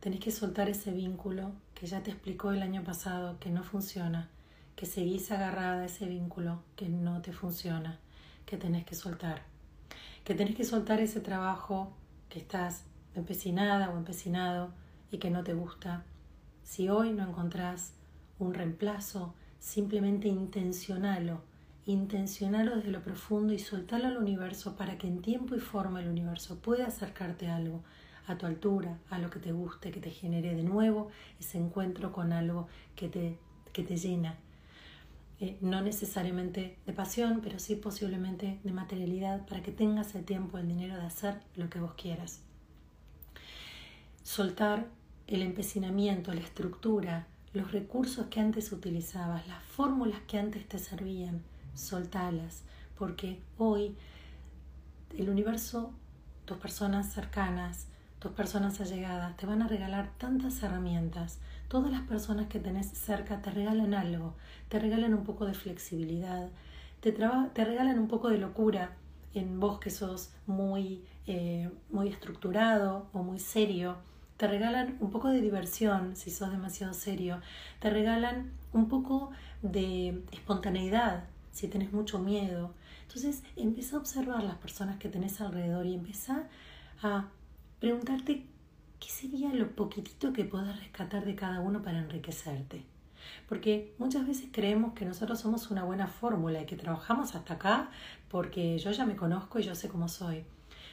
[0.00, 4.28] Tenés que soltar ese vínculo que ya te explicó el año pasado que no funciona,
[4.76, 7.98] que seguís agarrada a ese vínculo que no te funciona,
[8.44, 9.40] que tenés que soltar.
[10.22, 11.90] Que tenés que soltar ese trabajo
[12.28, 14.74] que estás empecinada o empecinado
[15.10, 16.04] y que no te gusta.
[16.64, 17.94] Si hoy no encontrás
[18.38, 21.40] un reemplazo, simplemente intencionalo,
[21.86, 26.10] intencionalo desde lo profundo y soltalo al universo para que en tiempo y forma el
[26.10, 27.82] universo pueda acercarte a algo
[28.30, 31.08] a tu altura, a lo que te guste, que te genere de nuevo
[31.38, 33.38] ese encuentro con algo que te,
[33.72, 34.36] que te llena.
[35.40, 40.58] Eh, no necesariamente de pasión, pero sí posiblemente de materialidad, para que tengas el tiempo,
[40.58, 42.42] el dinero de hacer lo que vos quieras.
[44.22, 44.86] Soltar
[45.26, 51.42] el empecinamiento, la estructura, los recursos que antes utilizabas, las fórmulas que antes te servían,
[51.74, 52.62] soltalas,
[52.98, 53.96] porque hoy
[55.16, 55.92] el universo,
[56.44, 57.86] tus personas cercanas,
[58.20, 61.40] tus personas allegadas te van a regalar tantas herramientas.
[61.68, 64.34] Todas las personas que tenés cerca te regalan algo,
[64.68, 66.48] te regalan un poco de flexibilidad,
[67.00, 68.92] te, te regalan un poco de locura
[69.34, 73.96] en vos que sos muy, eh, muy estructurado o muy serio
[74.40, 77.42] te regalan un poco de diversión si sos demasiado serio,
[77.78, 82.72] te regalan un poco de espontaneidad si tenés mucho miedo.
[83.02, 86.44] Entonces empieza a observar las personas que tenés alrededor y empieza
[87.02, 87.26] a
[87.80, 88.44] preguntarte
[89.00, 92.84] qué sería lo poquitito que podés rescatar de cada uno para enriquecerte.
[93.48, 97.90] Porque muchas veces creemos que nosotros somos una buena fórmula y que trabajamos hasta acá
[98.30, 100.44] porque yo ya me conozco y yo sé cómo soy.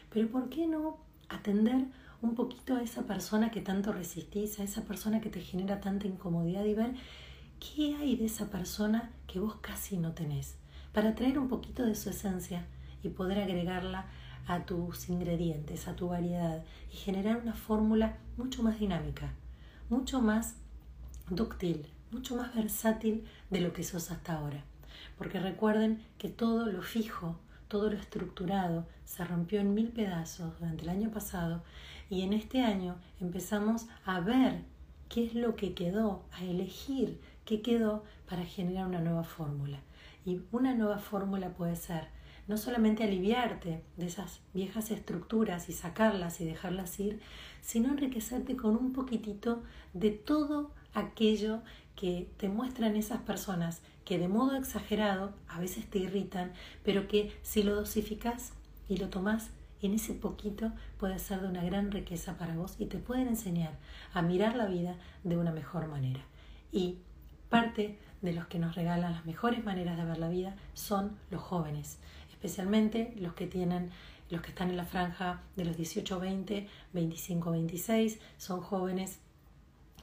[0.09, 0.97] Pero ¿por qué no
[1.29, 1.85] atender
[2.21, 6.07] un poquito a esa persona que tanto resistís, a esa persona que te genera tanta
[6.07, 6.95] incomodidad y ver
[7.59, 10.55] qué hay de esa persona que vos casi no tenés,
[10.93, 12.65] para traer un poquito de su esencia
[13.03, 14.07] y poder agregarla
[14.47, 19.33] a tus ingredientes, a tu variedad y generar una fórmula mucho más dinámica,
[19.89, 20.55] mucho más
[21.29, 24.63] dúctil, mucho más versátil de lo que sos hasta ahora.
[25.17, 27.37] Porque recuerden que todo lo fijo,
[27.67, 31.63] todo lo estructurado se rompió en mil pedazos durante el año pasado
[32.09, 34.63] y en este año empezamos a ver
[35.09, 39.79] qué es lo que quedó, a elegir qué quedó para generar una nueva fórmula.
[40.25, 42.09] Y una nueva fórmula puede ser
[42.47, 47.19] no solamente aliviarte de esas viejas estructuras y sacarlas y dejarlas ir,
[47.61, 51.61] sino enriquecerte con un poquitito de todo aquello
[51.95, 56.53] que te muestran esas personas que de modo exagerado a veces te irritan,
[56.85, 58.53] pero que si lo dosificas
[58.87, 59.49] y lo tomas
[59.81, 63.73] en ese poquito puede ser de una gran riqueza para vos y te pueden enseñar
[64.13, 66.21] a mirar la vida de una mejor manera.
[66.71, 66.99] Y
[67.49, 71.41] parte de los que nos regalan las mejores maneras de ver la vida son los
[71.41, 71.99] jóvenes,
[72.47, 73.91] especialmente los que tienen
[74.29, 79.19] los que están en la franja de los 18, 20, 25, 26, son jóvenes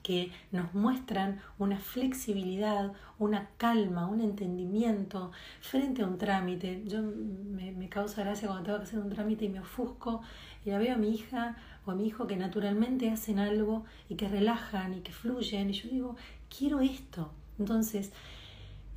[0.02, 6.84] que nos muestran una flexibilidad, una calma, un entendimiento frente a un trámite.
[6.86, 10.20] Yo me, causa gracia cuando tengo que hacer un trámite y me ofusco
[10.64, 14.16] y la veo a mi hija o a mi hijo que naturalmente hacen algo y
[14.16, 16.16] que relajan y que fluyen y yo digo,
[16.54, 17.32] quiero esto.
[17.58, 18.12] Entonces,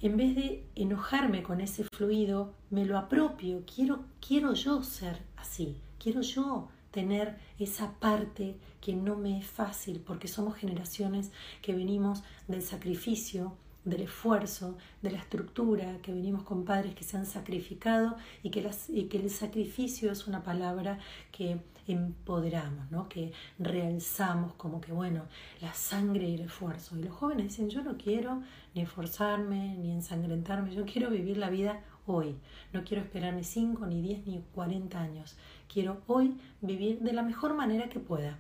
[0.02, 5.78] en vez de enojarme con ese fluido, me lo apropio, quiero, quiero yo ser así,
[6.00, 11.32] quiero yo tener esa parte que no me es fácil, porque somos generaciones
[11.62, 17.18] que venimos del sacrificio, del esfuerzo, de la estructura, que venimos con padres que se
[17.18, 21.00] han sacrificado y que, y que el sacrificio es una palabra
[21.32, 21.62] que
[21.94, 23.08] empoderamos, ¿no?
[23.10, 25.24] que realzamos como que, bueno,
[25.62, 26.98] la sangre y el esfuerzo.
[26.98, 28.42] Y los jóvenes dicen, yo no quiero
[28.74, 32.36] ni esforzarme, ni ensangrentarme, yo quiero vivir la vida hoy.
[32.74, 35.38] No quiero esperar ni 5, ni 10, ni 40 años.
[35.72, 38.38] Quiero hoy vivir de la mejor manera que pueda,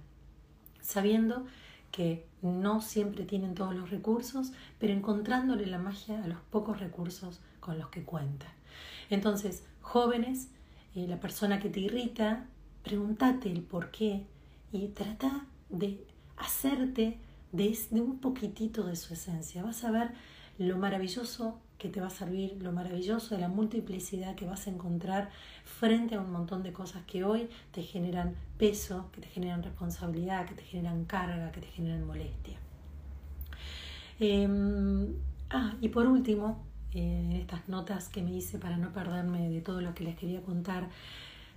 [0.82, 1.46] sabiendo
[1.92, 7.40] que no siempre tienen todos los recursos, pero encontrándole la magia a los pocos recursos
[7.60, 8.52] con los que cuentan.
[9.10, 10.50] Entonces, jóvenes,
[10.96, 12.46] eh, la persona que te irrita,
[12.88, 14.24] pregúntate el por qué
[14.72, 16.08] y trata de
[16.38, 17.18] hacerte
[17.52, 19.62] de, un poquitito de su esencia.
[19.62, 20.12] Vas a ver
[20.58, 24.70] lo maravilloso que te va a servir, lo maravilloso de la multiplicidad que vas a
[24.70, 25.30] encontrar
[25.66, 30.46] frente a un montón de cosas que hoy te generan peso, que te generan responsabilidad,
[30.46, 32.58] que te generan carga, que te generan molestia.
[34.18, 35.14] Em,
[35.50, 36.64] ah, y por último,
[36.94, 40.42] eh, estas notas que me hice para no perderme de todo lo que les quería
[40.42, 40.88] contar,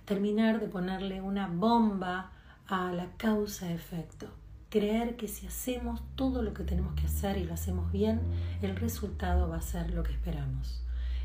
[0.05, 2.31] terminar de ponerle una bomba
[2.67, 4.27] a la causa-efecto.
[4.69, 8.21] Creer que si hacemos todo lo que tenemos que hacer y lo hacemos bien,
[8.61, 10.81] el resultado va a ser lo que esperamos.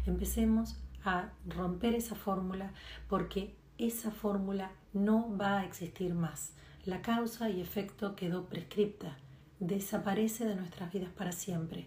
[0.06, 2.72] Empecemos a romper esa fórmula
[3.08, 6.52] porque esa fórmula no va a existir más.
[6.84, 9.16] La causa y efecto quedó prescripta,
[9.60, 11.86] desaparece de nuestras vidas para siempre.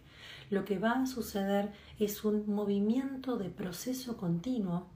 [0.50, 4.88] Lo que va a suceder es un movimiento de proceso continuo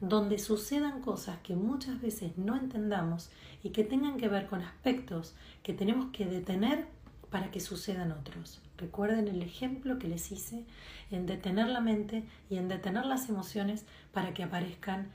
[0.00, 3.30] donde sucedan cosas que muchas veces no entendamos
[3.62, 6.86] y que tengan que ver con aspectos que tenemos que detener
[7.30, 8.60] para que sucedan otros.
[8.76, 10.64] Recuerden el ejemplo que les hice
[11.10, 15.08] en detener la mente y en detener las emociones para que aparezcan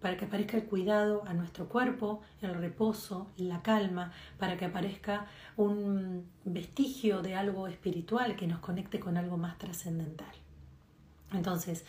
[0.00, 5.26] para que aparezca el cuidado a nuestro cuerpo, el reposo, la calma, para que aparezca
[5.56, 10.32] un vestigio de algo espiritual que nos conecte con algo más trascendental.
[11.32, 11.84] Entonces,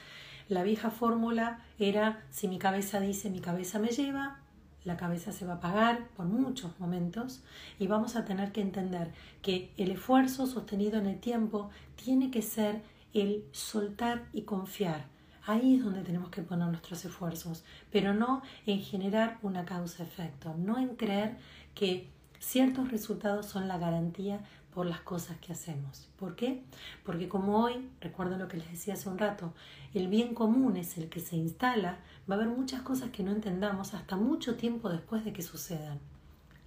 [0.52, 4.42] la vieja fórmula era si mi cabeza dice mi cabeza me lleva,
[4.84, 7.42] la cabeza se va a apagar por muchos momentos
[7.80, 12.42] y vamos a tener que entender que el esfuerzo sostenido en el tiempo tiene que
[12.42, 12.82] ser
[13.14, 15.06] el soltar y confiar.
[15.46, 20.78] Ahí es donde tenemos que poner nuestros esfuerzos, pero no en generar una causa-efecto, no
[20.78, 21.38] en creer
[21.74, 24.42] que ciertos resultados son la garantía
[24.74, 26.10] por las cosas que hacemos.
[26.18, 26.64] ¿Por qué?
[27.04, 29.54] Porque como hoy, recuerdo lo que les decía hace un rato,
[29.94, 32.00] el bien común es el que se instala,
[32.30, 36.00] va a haber muchas cosas que no entendamos hasta mucho tiempo después de que sucedan.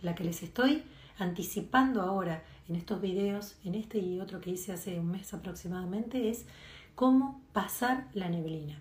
[0.01, 0.85] La que les estoy
[1.19, 6.29] anticipando ahora en estos videos, en este y otro que hice hace un mes aproximadamente,
[6.29, 6.47] es
[6.95, 8.81] cómo pasar la neblina.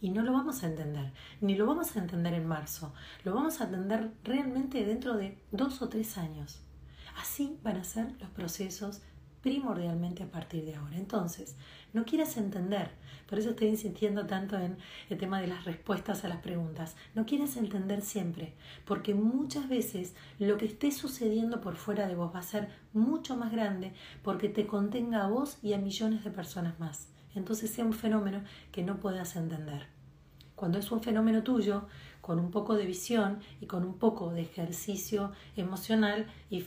[0.00, 2.92] Y no lo vamos a entender, ni lo vamos a entender en marzo,
[3.24, 6.60] lo vamos a entender realmente dentro de dos o tres años.
[7.16, 9.02] Así van a ser los procesos
[9.46, 10.96] primordialmente a partir de ahora.
[10.96, 11.54] Entonces,
[11.92, 12.90] no quieras entender,
[13.28, 14.76] por eso estoy insistiendo tanto en
[15.08, 18.54] el tema de las respuestas a las preguntas, no quieras entender siempre,
[18.84, 23.36] porque muchas veces lo que esté sucediendo por fuera de vos va a ser mucho
[23.36, 23.92] más grande
[24.24, 27.06] porque te contenga a vos y a millones de personas más.
[27.36, 28.42] Entonces sea un fenómeno
[28.72, 29.86] que no puedas entender.
[30.56, 31.86] Cuando es un fenómeno tuyo,
[32.26, 36.60] con un poco de visión y con un poco de ejercicio emocional y,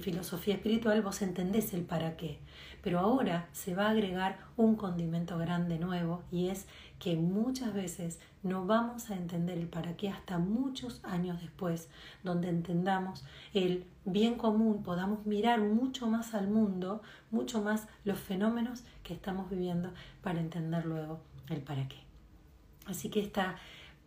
[0.00, 2.40] filosofía espiritual, vos entendés el para qué.
[2.82, 6.66] Pero ahora se va a agregar un condimento grande nuevo y es
[6.98, 11.88] que muchas veces no vamos a entender el para qué hasta muchos años después,
[12.24, 13.24] donde entendamos
[13.54, 19.48] el bien común, podamos mirar mucho más al mundo, mucho más los fenómenos que estamos
[19.48, 21.20] viviendo para entender luego
[21.50, 21.98] el para qué.
[22.86, 23.58] Así que esta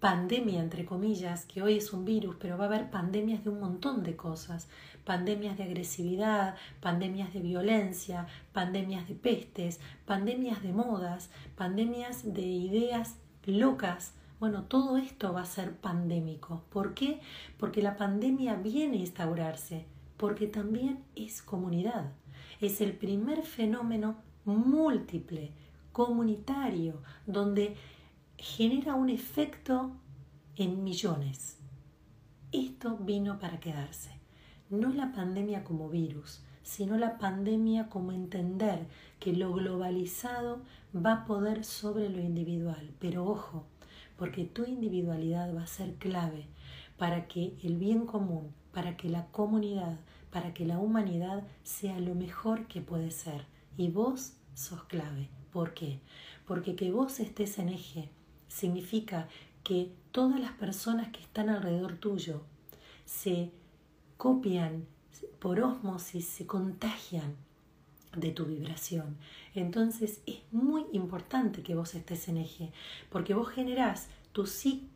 [0.06, 3.60] pandemia, entre comillas, que hoy es un virus, pero va a haber pandemias de un
[3.60, 4.70] montón de cosas,
[5.03, 13.16] pandemias de agresividad, pandemias de violencia, pandemias de pestes, pandemias de modas, pandemias de ideas
[13.47, 14.14] locas.
[14.39, 16.62] Bueno, todo esto va a ser pandémico.
[16.70, 17.20] ¿Por qué?
[17.58, 19.88] Porque la pandemia viene a instaurarse,
[20.18, 22.12] porque también es comunidad.
[22.62, 25.51] Es el primer fenómeno múltiple,
[25.91, 27.76] comunitario, donde
[28.38, 29.91] genera un efecto
[30.55, 31.57] en millones.
[32.51, 34.11] Esto vino para quedarse.
[34.69, 38.88] No la pandemia como virus, sino la pandemia como entender
[39.19, 40.61] que lo globalizado
[40.95, 42.93] va a poder sobre lo individual.
[42.99, 43.65] Pero ojo,
[44.17, 46.47] porque tu individualidad va a ser clave
[46.97, 49.99] para que el bien común, para que la comunidad,
[50.31, 53.45] para que la humanidad sea lo mejor que puede ser.
[53.77, 55.29] Y vos sos clave.
[55.51, 55.99] ¿Por qué?
[56.47, 58.09] Porque que vos estés en eje
[58.56, 59.28] significa
[59.64, 62.41] que todas las personas que están alrededor tuyo
[63.03, 63.51] se
[64.18, 64.86] copian
[65.39, 67.36] por osmosis, se contagian
[68.16, 69.18] de tu vibración.
[69.56, 72.72] Entonces es muy importante que vos estés en eje,
[73.10, 74.45] porque vos generás tu,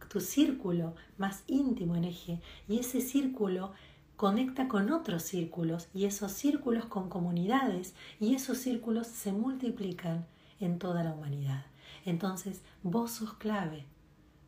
[0.09, 2.39] tu círculo más íntimo en eje
[2.69, 3.73] y ese círculo
[4.15, 10.25] conecta con otros círculos y esos círculos con comunidades y esos círculos se multiplican
[10.61, 11.68] en toda la humanidad.
[12.09, 13.85] Entonces, vos sos clave,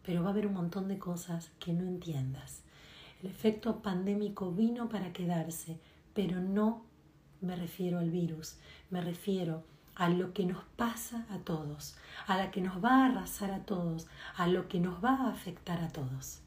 [0.03, 2.63] pero va a haber un montón de cosas que no entiendas.
[3.21, 5.79] El efecto pandémico vino para quedarse,
[6.15, 6.81] pero no
[7.39, 8.57] me refiero al virus,
[8.89, 11.95] me refiero a lo que nos pasa a todos,
[12.25, 15.29] a la que nos va a arrasar a todos, a lo que nos va a
[15.29, 16.41] afectar a todos.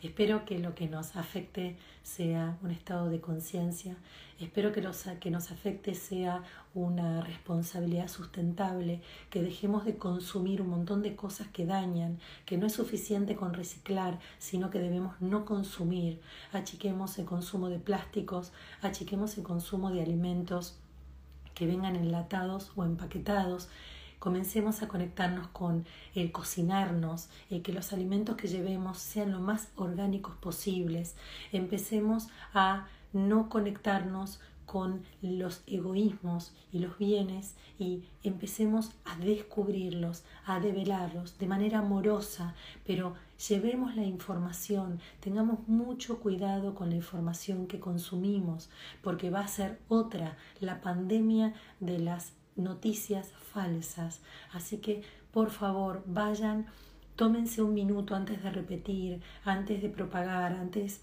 [0.00, 3.96] Espero que lo que nos afecte sea un estado de conciencia,
[4.38, 4.80] espero que,
[5.18, 11.48] que nos afecte sea una responsabilidad sustentable, que dejemos de consumir un montón de cosas
[11.48, 16.20] que dañan, que no es suficiente con reciclar, sino que debemos no consumir,
[16.52, 20.78] achiquemos el consumo de plásticos, achiquemos el consumo de alimentos
[21.54, 23.68] que vengan enlatados o empaquetados,
[24.18, 29.68] comencemos a conectarnos con el cocinarnos, el que los alimentos que llevemos sean lo más
[29.76, 31.16] orgánicos posibles,
[31.52, 40.60] empecemos a no conectarnos con los egoísmos y los bienes y empecemos a descubrirlos, a
[40.60, 42.54] develarlos de manera amorosa,
[42.86, 43.14] pero
[43.48, 48.68] llevemos la información, tengamos mucho cuidado con la información que consumimos,
[49.02, 54.20] porque va a ser otra la pandemia de las noticias falsas.
[54.52, 55.02] Así que,
[55.32, 56.66] por favor, vayan,
[57.16, 61.00] tómense un minuto antes de repetir, antes de propagar, antes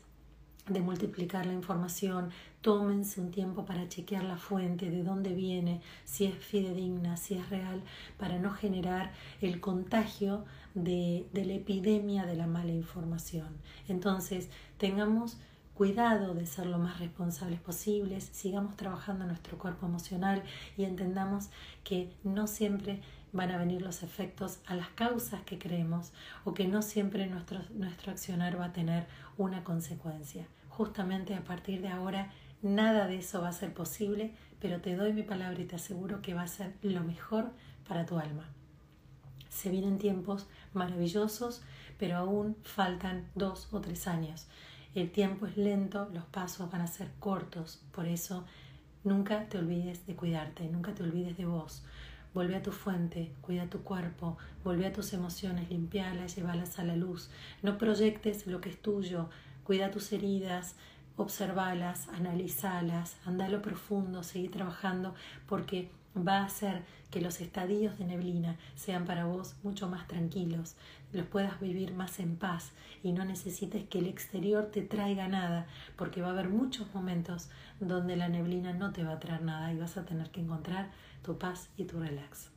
[0.68, 2.32] de multiplicar la información,
[2.62, 7.50] tómense un tiempo para chequear la fuente, de dónde viene, si es fidedigna, si es
[7.50, 7.84] real,
[8.18, 10.44] para no generar el contagio
[10.74, 13.50] de, de la epidemia de la mala información.
[13.88, 14.50] Entonces,
[14.80, 15.38] tengamos
[15.76, 20.42] cuidado de ser lo más responsables posibles, sigamos trabajando nuestro cuerpo emocional
[20.78, 21.50] y entendamos
[21.84, 23.02] que no siempre
[23.34, 26.14] van a venir los efectos a las causas que creemos
[26.46, 29.06] o que no siempre nuestro, nuestro accionar va a tener
[29.38, 30.48] una consecuencia.
[30.70, 35.12] Justamente a partir de ahora nada de eso va a ser posible, pero te doy
[35.12, 37.52] mi palabra y te aseguro que va a ser lo mejor
[37.86, 38.48] para tu alma.
[39.50, 41.62] Se vienen tiempos maravillosos,
[41.98, 44.48] pero aún faltan dos o tres años.
[44.96, 48.46] El tiempo es lento, los pasos van a ser cortos, por eso
[49.04, 51.84] nunca te olvides de cuidarte, nunca te olvides de vos.
[52.34, 56.96] Vuelve a tu fuente, cuida tu cuerpo, vuelve a tus emociones, limpialas, llévalas a la
[56.96, 57.30] luz.
[57.62, 59.30] No proyectes lo que es tuyo,
[59.66, 60.78] cuida tus heridas,
[61.18, 65.14] observalas, analizalas, anda a lo profundo, seguí trabajando
[65.46, 70.76] porque va a hacer que los estadios de neblina sean para vos mucho más tranquilos,
[71.16, 72.72] los puedas vivir más en paz
[73.04, 77.50] y no necesites que el exterior te traiga nada, porque va a haber muchos momentos
[77.80, 80.92] donde la neblina no te va a traer nada y vas a tener que encontrar
[81.24, 82.52] tu paz y tu relax.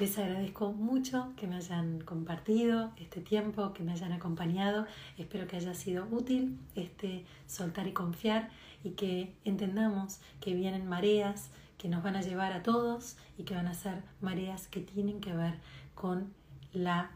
[0.00, 4.86] Les agradezco mucho que me hayan compartido este tiempo, que me hayan acompañado.
[5.18, 8.48] Espero que haya sido útil este soltar y confiar
[8.82, 13.54] y que entendamos que vienen mareas que nos van a llevar a todos y que
[13.54, 15.58] van a ser mareas que tienen que ver
[15.94, 16.32] con
[16.72, 17.10] la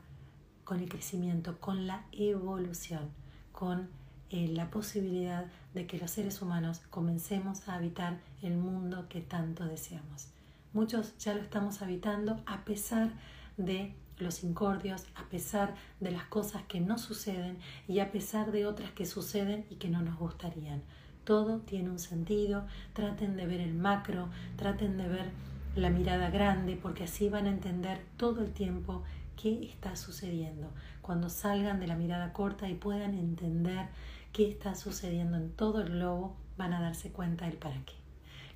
[0.64, 3.10] con el crecimiento, con la evolución,
[3.52, 3.88] con
[4.30, 9.64] eh, la posibilidad de que los seres humanos comencemos a habitar el mundo que tanto
[9.64, 10.26] deseamos.
[10.72, 13.10] Muchos ya lo estamos habitando a pesar
[13.56, 18.66] de los incordios, a pesar de las cosas que no suceden y a pesar de
[18.66, 20.82] otras que suceden y que no nos gustarían.
[21.24, 25.30] Todo tiene un sentido, traten de ver el macro, traten de ver
[25.76, 29.02] la mirada grande, porque así van a entender todo el tiempo
[29.36, 30.72] qué está sucediendo.
[31.02, 33.88] Cuando salgan de la mirada corta y puedan entender
[34.32, 37.94] qué está sucediendo en todo el globo, van a darse cuenta del para qué.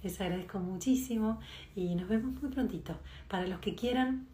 [0.02, 1.40] Les agradezco muchísimo
[1.76, 2.96] y nos vemos muy prontito.
[3.28, 4.26] Para los que quieran,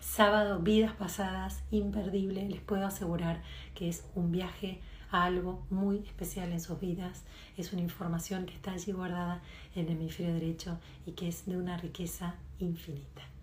[0.00, 3.42] sábado, vidas pasadas, imperdible, les puedo asegurar
[3.74, 4.80] que es un viaje
[5.10, 7.24] a algo muy especial en sus vidas.
[7.56, 9.40] Es una información que está allí guardada
[9.76, 13.33] en el hemisferio derecho y que es de una riqueza infinita.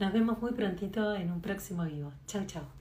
[0.00, 2.10] Nos vemos muy prontito en un próximo vivo.
[2.26, 2.79] Chao, chao.